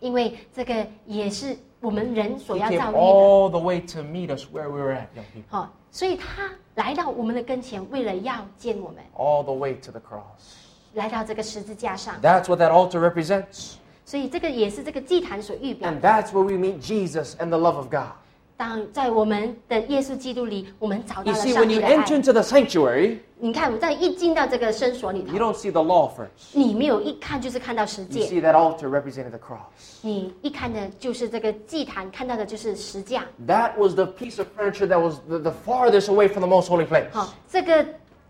[0.00, 2.99] 因为这个也是我们人所 He 要 came 遭遇的。
[2.99, 5.49] all the way to meet us where we were at, young people.
[5.49, 10.55] 好，所以他来到我们的跟前，为了要见我们， All the way to the cross.
[10.93, 12.15] 来到这个十字架上。
[12.21, 13.75] That's what that altar represents.
[14.05, 16.09] 所以这个也是这个祭坛所预表 And 的。
[16.09, 18.13] that's where we meet Jesus and the love of God.
[18.57, 25.37] 当在我们的耶稣基督里，我们找到 You 了 see, 上 when 帝 you 的爱 enter。into the sanctuary, 你看，我在一进到这个圣所里 you 头，
[25.37, 26.27] don't see the law first.
[26.51, 30.01] 你没有一看就是看到十 You 诫， see that altar representing the cross.
[30.01, 33.23] 你一看的就是这个祭坛，看到的就是十架。
[33.47, 36.67] That was the piece of furniture that was the, the farthest away from the most
[36.67, 37.09] holy place.
[37.13, 37.85] 好，这个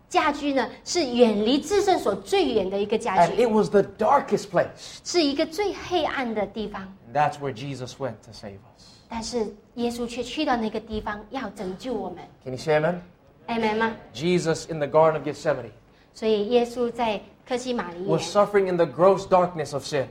[0.08, 4.68] 家居呢是远离至圣所最远的一个家 And 居， it was the darkest place.
[5.02, 6.82] 是一个最黑暗的地方。
[7.12, 8.73] And that's where Jesus went to save us.
[8.74, 8.74] us.
[9.08, 12.94] 但是耶稣却去到那个地方要拯救我们 Can you say amen?
[13.48, 13.92] ，amen 吗？
[14.14, 15.70] Jesus in the Garden of Gethsemane
[16.14, 20.06] 所以耶稣在克西玛利 was 园， suffering in the gross darkness of sin.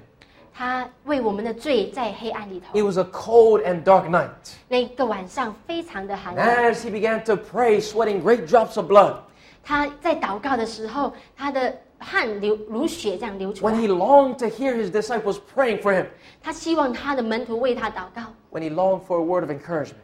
[0.54, 2.86] 他为我们的罪在黑暗里 It 头。
[2.86, 4.30] was a cold and dark night.
[4.68, 9.16] 那个晚上非常的寒 And 冷， as he began to pray, sweating great drops of blood,
[9.64, 13.78] 他在祷告的时候，他的 汗流如血这样流出 when 来。
[13.80, 16.08] he longed to hear his disciples praying for him,
[16.42, 18.24] 他希望他的门徒为他祷告，
[18.54, 19.96] when he longed for a word of encouragement.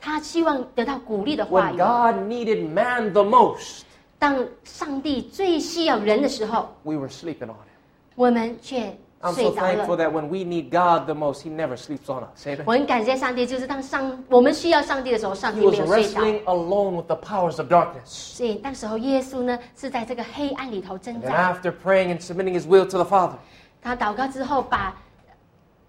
[0.00, 1.76] 他希望得到鼓励的话 When 语。
[1.78, 3.82] God needed man the most,
[4.18, 7.74] 当上帝最需要人的时候， we were sleeping on him.
[8.14, 10.04] 我们却 I'm 睡 so 着 thankful 了。
[10.04, 12.46] that when we need God the most, he never sleeps on us.
[12.46, 12.62] Amen.
[12.66, 16.20] 我很感谢上帝，就是当上我们需要上帝的时候，上 He 帝 was 没有睡着。
[16.20, 18.04] wrestling alone with the powers of darkness.
[18.04, 21.54] 所以当时候耶稣呢是在这个黑暗里头挣 And then 扎。
[21.54, 23.36] after praying and submitting his will to the Father,
[23.80, 24.94] 他祷告之后，把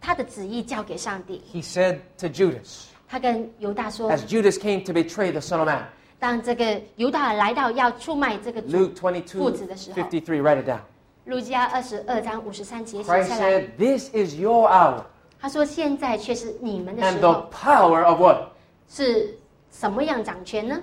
[0.01, 1.43] 他的旨意交给上帝。
[1.51, 5.83] he said to Judas, 他跟犹大说 as：“ Judas came to betray the Son of Man,
[6.19, 10.79] 当这个犹大来到要出卖这个主 Luke 父 22, 子的时候， 53, write it down.
[11.25, 13.51] 路加二十二章五十三节写 Christ 下来。
[13.51, 15.03] said, This is your hour
[15.39, 18.49] 他说：现在却是你们的 and 时 the 候， power of what?
[18.87, 19.35] 是
[19.71, 20.81] 什么样掌权呢？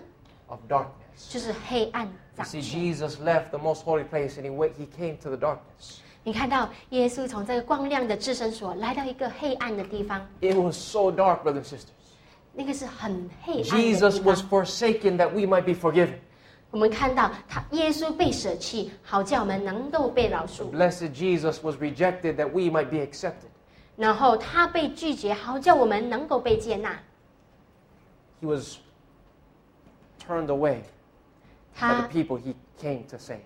[0.48, 1.30] Of darkness.
[1.30, 2.80] 就是黑暗 You 掌 see, 权。
[2.80, 6.00] Jesus left the most holy place and he, went, he came to the darkness.
[6.26, 11.88] 你看到耶稣从这个光亮的至圣所来到一个黑暗的地方， It was so dark, brothers and sisters.
[12.54, 14.64] 那个是很黑暗的 Jesus 地 was 方。
[14.64, 16.18] forsaken that we might be forgiven.
[16.70, 23.50] 我们看到他耶稣被舍弃，好叫我们能够被饶恕； Blessed Jesus was rejected that we might be accepted.
[23.96, 26.98] 然后他被拒绝，好叫我们能够被接纳。
[28.40, 28.78] He was
[30.26, 30.84] turned away by
[31.74, 33.40] 他 the people he came to save.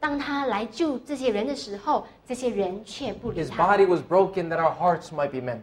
[0.00, 3.76] 当他来救这些人的时候，这些人却不理 His 他。
[3.76, 5.62] body was broken that our hearts might be mended.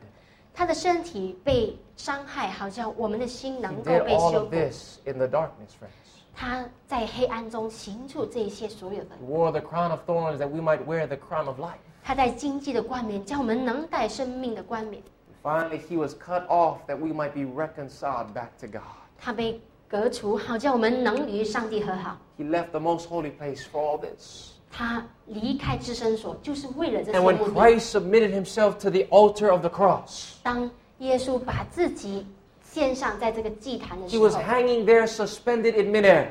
[0.53, 4.55] 他的身体被伤害，好叫我们的心 He 能够 did 被 all 修 of 补。
[4.55, 5.89] this in the darkness, friends.
[6.35, 11.77] 他在黑暗中行出这一些所有的 He，wore the crown of thorns that we might wear the crown of life.
[12.03, 15.01] 他在经济的冠冕，叫我们能戴生命的冠冕。
[15.43, 18.81] Finally, he was cut off that we might be reconciled back to God.
[19.17, 22.17] 他被 革除，好叫我们能与上帝和好。
[22.37, 24.51] He left the most holy place for all this.
[24.71, 27.51] 他离开至圣所，就是为了这些 And when 目的。
[27.51, 32.25] Christ submitted himself to the altar of the cross, 当耶稣把自己
[32.63, 36.29] 献上在这个祭坛的 he 时 was 候， hanging there suspended in midair,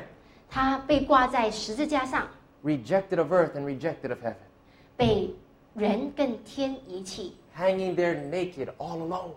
[0.49, 2.27] 他被挂在十字架上，
[2.65, 4.35] rejected of earth and rejected of heaven.
[4.97, 5.33] 被
[5.73, 9.31] 人跟天遗弃， Hanging there naked, all alone.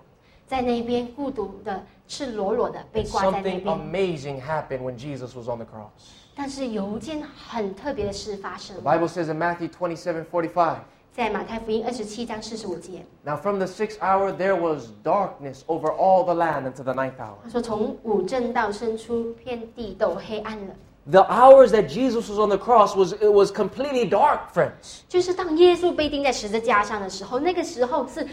[0.51, 3.67] 在那边孤独的、赤裸裸的被挂在那 Something 边。
[3.67, 5.91] amazing happened when Jesus was on the cross.
[6.35, 10.77] 但是有一件很特别的事发生 The，Bible says in Matthew 27 45,
[11.13, 16.93] 在马太福音二十七章四十五节， Now from the sixth hour there was darkness over all the land until the
[16.93, 17.37] ninth hour.
[17.43, 20.75] 他说从午正到申初，遍地都黑暗了。
[21.11, 25.01] The hours that Jesus was on the cross was it was completely dark, friends.
[25.09, 28.27] 就是当耶稣被钉在十字架上的时候，那个时候是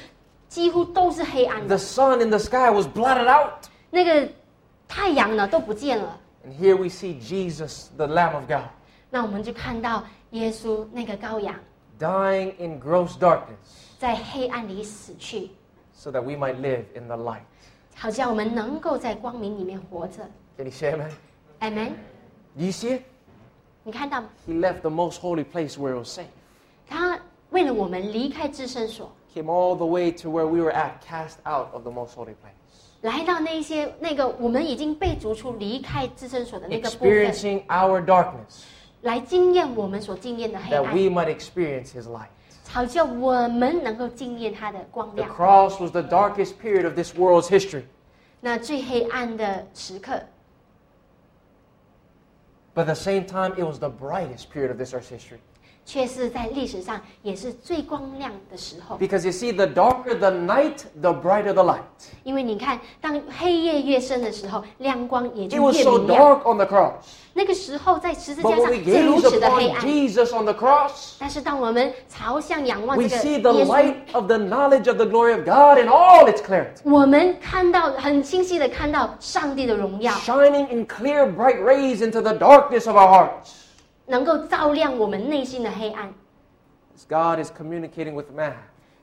[0.47, 3.65] 几乎都是黑暗 The 的， sun in the sky was blotted out.
[3.89, 4.29] 那个
[4.87, 6.19] 太阳呢都不见了。
[6.45, 8.69] And here we see Jesus, the Lamb of God,
[9.09, 11.55] 那我们就看到耶稣那个羔羊
[11.99, 15.51] dying in gross darkness 在黑暗里死去，
[15.95, 17.43] so that we might live in the light.
[17.95, 20.27] 好叫我们能够在光明里面活着。
[20.57, 21.11] Can you say amen?
[21.61, 21.89] Amen。
[22.57, 23.01] Do you see it?
[23.83, 24.29] 你看到吗？
[24.47, 26.25] He left the most holy place where it was safe.
[26.89, 27.19] 他
[27.51, 32.35] 为了我们离开至圣所， Came all the way to where we were at, cast out of the most holy
[32.35, 32.53] place.
[33.01, 38.63] 来到那一些那个我们已经被逐出离开至圣所的那个部分， Experiencing our darkness
[39.01, 42.27] 来经验我们所经验的黑 that 暗， we might experience his light.
[42.69, 45.29] 好叫我们能够经验它的光 The 亮。
[45.29, 47.83] cross was the darkest period of this world's history.
[48.39, 50.21] 那最黑暗的时刻，
[52.73, 55.39] But at the same time, it was the brightest period of this earth's history.
[55.87, 58.97] 却是在历史上也是最光亮的时候。
[58.97, 61.81] Because you see, the darker the night, the brighter the light.
[62.23, 66.21] 因为你看，当黑夜越深的时候，亮光也 It 就 was 越 so 明亮。
[66.21, 66.93] dark on the cross.
[67.33, 71.15] 那个时候在十字 But 架 when 上 we 是如 gaze 此的黑 upon 暗， Jesus on the cross,
[71.19, 75.79] 但是当我们朝向仰望 we 这个 see the 耶稣， light of the knowledge of the glory of God
[75.81, 83.07] in all its clarity, 我们看到很清晰的看到上帝的荣耀， shining in clear, bright rays into the darkness of our
[83.07, 83.49] hearts.
[84.07, 86.13] 能够照亮我们内心的黑暗。
[86.95, 88.55] As God is communicating with man,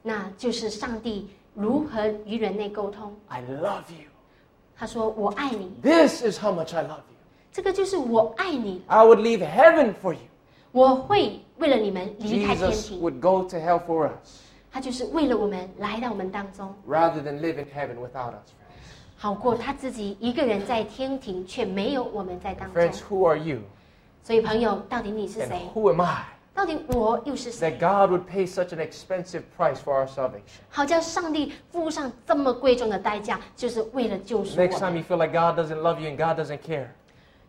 [0.02, 3.14] 那就是上帝如何与人类沟通。
[3.28, 4.08] I love you.
[4.76, 5.70] 他说：“我爱你。
[5.82, 7.16] This is how much I love you.
[7.52, 10.20] ”这个就是我爱你， I would leave heaven for you.
[10.72, 13.00] 我会为了你们离开天 Jesus 庭。
[13.00, 18.52] would go to hell for us 他就是为了我们来到我们当中， rather than live in heaven without us.
[19.16, 22.80] 好过他自己一个人在天庭，却没有我们在当中。
[22.80, 23.58] Friends, who are you
[24.24, 25.60] 所以朋友，到底你是 and 谁？
[25.74, 26.24] who am I
[26.54, 27.70] 到底我又是谁？
[27.70, 30.60] that God would pay such an expensive price for our salvation?
[30.68, 34.96] 好叫上帝付上这么贵重的代价，就是为了救赎 Next 我 time 们。
[34.98, 36.86] you feel like God doesn't love you and God doesn't care,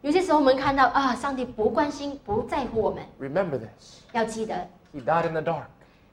[0.01, 3.99] 有些时候我们看到啊，上帝不关心、不在乎我们， remember this.
[4.13, 4.55] 要记得
[4.93, 5.63] He died in the dark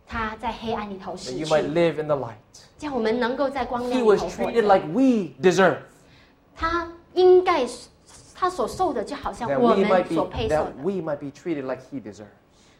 [0.06, 2.34] 他在黑暗里头 that 死 you 去， might live in the light.
[2.78, 4.74] 这样我们能够在光 He 亮里 was 头活 treated 着。
[4.74, 5.76] like we deserve.
[6.56, 7.64] 他应该
[8.35, 10.73] 他所受的，就好像我们所配受 that 的。
[10.83, 12.25] we might be treated like he deserves.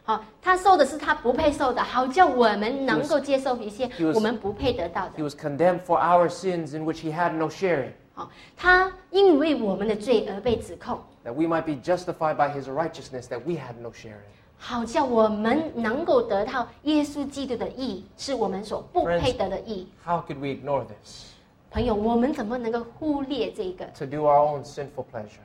[0.06, 5.24] 好，他受的是他不配受的，好叫我们能够接受一些我们不配得到的 He。
[5.24, 7.94] was condemned for our sins in which he had no share in.
[8.14, 14.34] 好，他因为我们的罪而被指控，That we might be justified by his righteousness that we had no share in.
[14.58, 19.88] 好叫我们能够得到耶稣基督的义，是我们所不配得的义。
[20.06, 21.33] How could we ignore this?
[21.74, 25.42] 朋友，我们怎么能够忽略这个？To do our own sinful pleasure.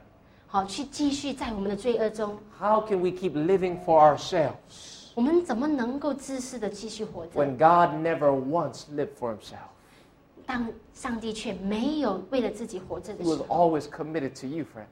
[0.46, 9.70] 好，去继续在我们的罪恶中，How can we keep living for ourselves 我们怎么能够自私的继续活着？when God never once lived for himself?
[10.44, 14.84] 当上帝却没有为了自己活着的 He 时 was 候，always committed to you, friend.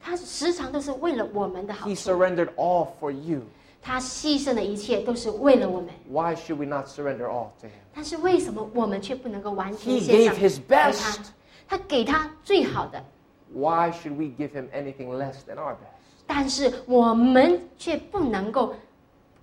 [0.00, 3.40] 他时常都是为了我们的好 He，surrendered all for you.
[3.83, 5.89] 他牺牲的一切都是为了我们。
[6.09, 7.79] Why should we not surrender all to him?
[7.93, 11.19] 但是为什么我们却不能够完全 He 献上 gave his 给他 best.？
[11.67, 13.03] 他给他最好的，
[13.53, 15.99] Why should we give him anything less than our best?
[16.27, 18.73] 但是我们却不能够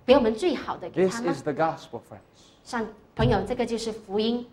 [0.05, 2.19] 给我们最好的给 This 他吗 is？the gospel, friends.
[2.63, 4.45] 上朋友，这个就是福音，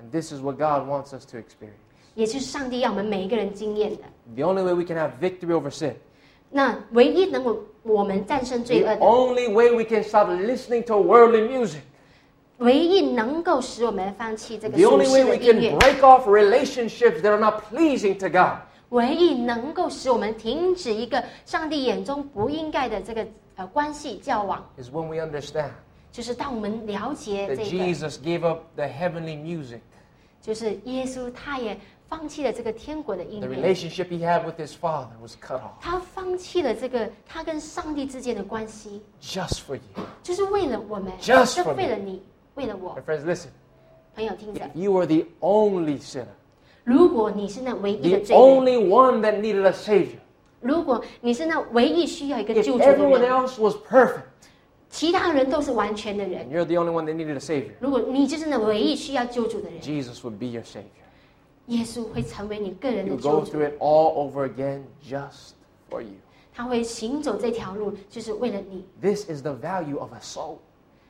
[0.00, 1.74] And this is what God wants us to experience.
[2.14, 4.02] 也就是上帝要我们每一个人经验的。
[4.34, 5.94] The only way we can have victory over sin,
[6.49, 11.79] 那唯一能够我们战胜罪 the 恶的，only way we can stop listening to worldly music,
[12.57, 24.89] 唯一能够使我们放弃这个 the only way we can，break off relationships that are not pleasing to God, 唯一能够使我们停止一个上帝眼中不应该的这个呃关系交往，is
[24.89, 25.69] when we understand
[26.11, 29.79] 就是当我们了解这个，Jesus gave up the heavenly music,
[30.41, 31.77] 就是耶稣他也
[32.08, 40.02] 放弃了这个天国的音 the 乐， relationship he had with his Father was cut off 他放弃了这个他跟上帝之间的关系， just for you.
[40.22, 42.22] 就是为了我们， Just 是 for 为了你，
[42.54, 43.48] 为了我 My。friends, listen.
[44.14, 46.26] 朋友听着 If，you are the only sinner,
[46.82, 50.18] 如果你是那唯一的 the 罪人， only one that needed a Savior,
[50.60, 54.24] 如果你是那唯一需要一个 if 救主的 everyone 人， else was perfect,
[54.90, 60.88] 其他人都是完全的人 and，you're the only one that needed a Savior, 如果你就是那唯一需要救主的人， Jesus would be your Savior.
[61.66, 65.52] 耶稣会成为你个人的 You 救 go 主 through，it all over again just
[65.88, 66.14] for you.
[66.52, 68.84] 他会行走这条路，就是为了你。
[69.00, 70.56] This is the value of a soul.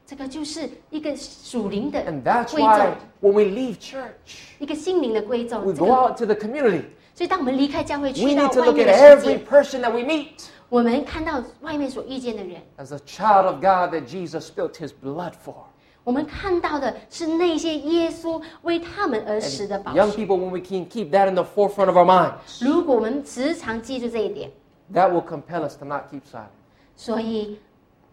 [0.07, 5.61] 这个就是一个属灵的 And that's 归 why 奏， when we leave church, 一个心灵的归奏。
[5.61, 6.83] we 这 go 个， out to the community.
[7.15, 10.01] 所以当我们离开教会， We 去到 need to 外 look 面 at 的世 every 界， person that we
[10.01, 10.27] meet
[10.69, 15.65] 我们看到外面所遇见的人， as a child of God that Jesus spilt his blood for.
[16.05, 20.25] 我们看到的是那些耶稣为他们而死的 And 宝 young 血。
[20.25, 24.51] people, when we can keep that in the forefront of our minds, 如果我们时常记住这一点，
[24.95, 26.49] that will compel us to not keep silent.
[26.97, 27.59] 所以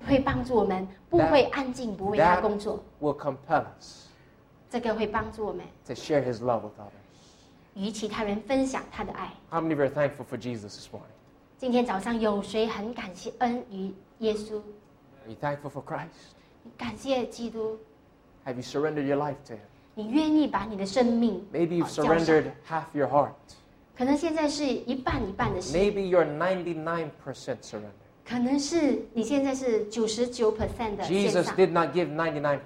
[0.06, 2.84] 会帮助我们不会安静，不为他工作。
[3.02, 4.08] Will compel us
[4.70, 6.92] 这个会帮助我们 to share his love with others.
[7.74, 9.32] 与其他人分享他的爱。
[9.50, 11.16] How many of you are thankful for Jesus this morning?
[11.58, 14.56] 今天早上有谁很感谢恩于耶稣？
[15.26, 16.36] Are you thankful for Christ?
[16.78, 17.78] 感谢基督，
[18.46, 19.60] Have you surrendered your life to him?
[19.96, 23.32] 你愿意把你的生命 Maybe you've 啊交上 surrendered half your heart.
[23.98, 27.10] 可能现在是一半一半的事， Maybe you're 99%
[27.62, 27.82] surrendered.
[28.24, 32.60] 可能是你现在是九十九 percent 的线 Jesus 上， did not give 99%,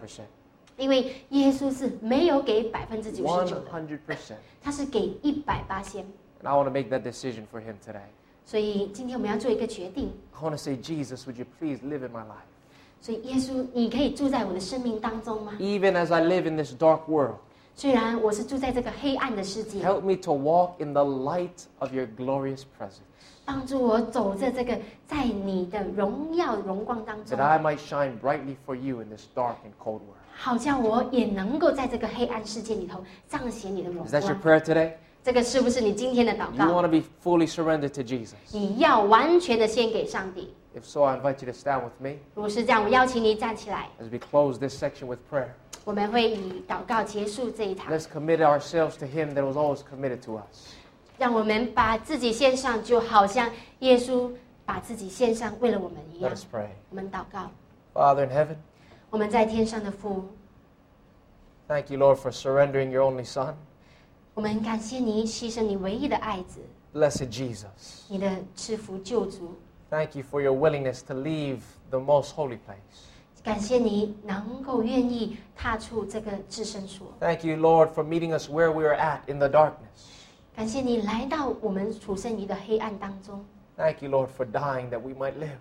[0.76, 4.34] 因为耶稣是没有给百分之九十九的， 100%.
[4.62, 6.04] 他是给一百八千。
[6.44, 8.02] And I want to make that decision for him today.
[8.44, 12.50] 所以今天我们要做一个决定， I want to say, Jesus, would you please live in my life?
[13.00, 15.54] 所以耶稣，你可以住在我的生命当中吗？
[15.60, 17.38] Even as I live in this dark world,
[17.76, 23.02] 虽然我是住在这个黑暗的世界， help me to walk in the light of your glorious presence,
[23.44, 24.78] 帮助我走在这个
[25.08, 30.20] 在你的荣耀荣光当中 that，I might shine brightly for you in this dark and cold world.
[30.34, 34.60] 好叫我也能够在这个黑暗世界里头彰显你的荣 Is that your 光。
[34.60, 34.94] prayer today?
[35.26, 36.82] 这个是不是你今天的祷 You 告？
[36.82, 38.34] want to be fully surrendered to Jesus?
[38.52, 40.54] 你要完全的献给上帝。
[40.76, 45.06] If so, I invite you to stand with me 如果是这样，我邀请你站起来， as we close this section
[45.06, 45.50] with prayer.
[45.84, 47.92] 我们会以祷告结束这一堂。
[47.92, 50.74] Let's commit ourselves to Him that was always committed to us.
[51.18, 54.32] 让我们把自己献上，就好像耶稣
[54.66, 56.36] 把自己献上，为了我们一 Let 样。
[56.36, 56.68] us pray.
[56.90, 57.52] 我们祷告，
[57.94, 58.56] Father in heaven,
[59.10, 60.24] 我们在天上的父，
[61.68, 63.56] thank you, Lord, for surrendering your only Son.
[64.36, 66.60] 我们感谢你牺牲你唯一的爱子，
[66.94, 67.66] Blessed Jesus.
[68.10, 69.56] 你的赐福救主。
[69.90, 73.10] Thank you for your willingness to leave the most holy place.
[73.44, 80.08] 感谢你能够愿意踏出这个至圣所， Thank you, Lord, for meeting us where we are at in the darkness.
[80.56, 83.44] 感谢你来到我们处身于的黑暗当中，
[83.78, 85.58] Thank you, Lord, for dying that we might live.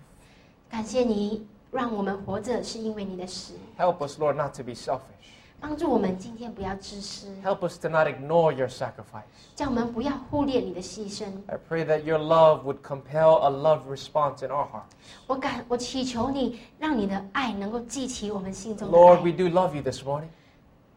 [0.69, 3.55] 感谢你让我们活着，是因为你的死。
[3.79, 5.01] Help us, Lord, not to be selfish.
[5.65, 9.25] 帮助我们今天不要自私， Help us to not ignore your sacrifice.
[9.55, 11.27] 叫我们不要忽略你的牺牲。
[11.49, 14.95] I pray that your love would compel a love response in our hearts.
[15.27, 19.33] 我感我祈求你，让你的爱能够激起我们心中的 Lord, we 爱。
[19.33, 20.29] do love you this morning,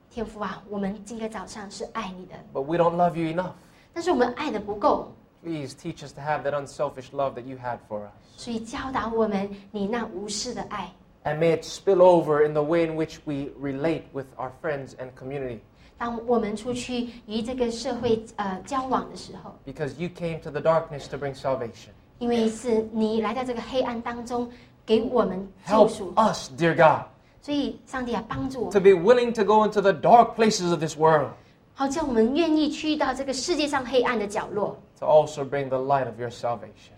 [0.10, 3.52] 天父啊，我们今天早上是爱你的， but we don't love you enough.
[3.94, 5.12] 但是我们爱的不够，
[5.44, 8.12] Please teach us to have that unselfish love that you had for us.
[8.38, 10.90] 所以教导我们你那无私的爱。
[11.24, 14.94] And may it spill over in the way in which we relate with our friends
[15.00, 15.60] and community.
[15.98, 21.92] 当我们出去与这个社会呃交往的时候， Because you came to the darkness to bring salvation.
[22.20, 24.50] 因为是你来到这个黑暗当中，
[24.86, 27.06] 给我们救 Help 赎， us, dear God,
[27.42, 31.30] 所以上帝啊，帮助我 to 们， be willing to go into the dark places of this world
[31.74, 36.92] 好叫我们愿意去到这个世界上黑暗的角落， to also bring the light of your salvation.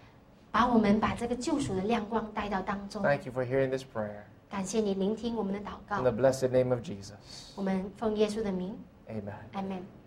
[0.51, 3.03] 把我们把这个救赎的亮光带到当中。
[3.03, 4.22] Thank you for hearing this prayer.
[4.51, 7.14] 感谢你聆听我们的祷告 In 告 the，blessed name of Jesus.
[7.55, 8.76] 我们奉耶稣的名
[9.09, 9.32] ，Amen.
[9.53, 9.99] 阿门。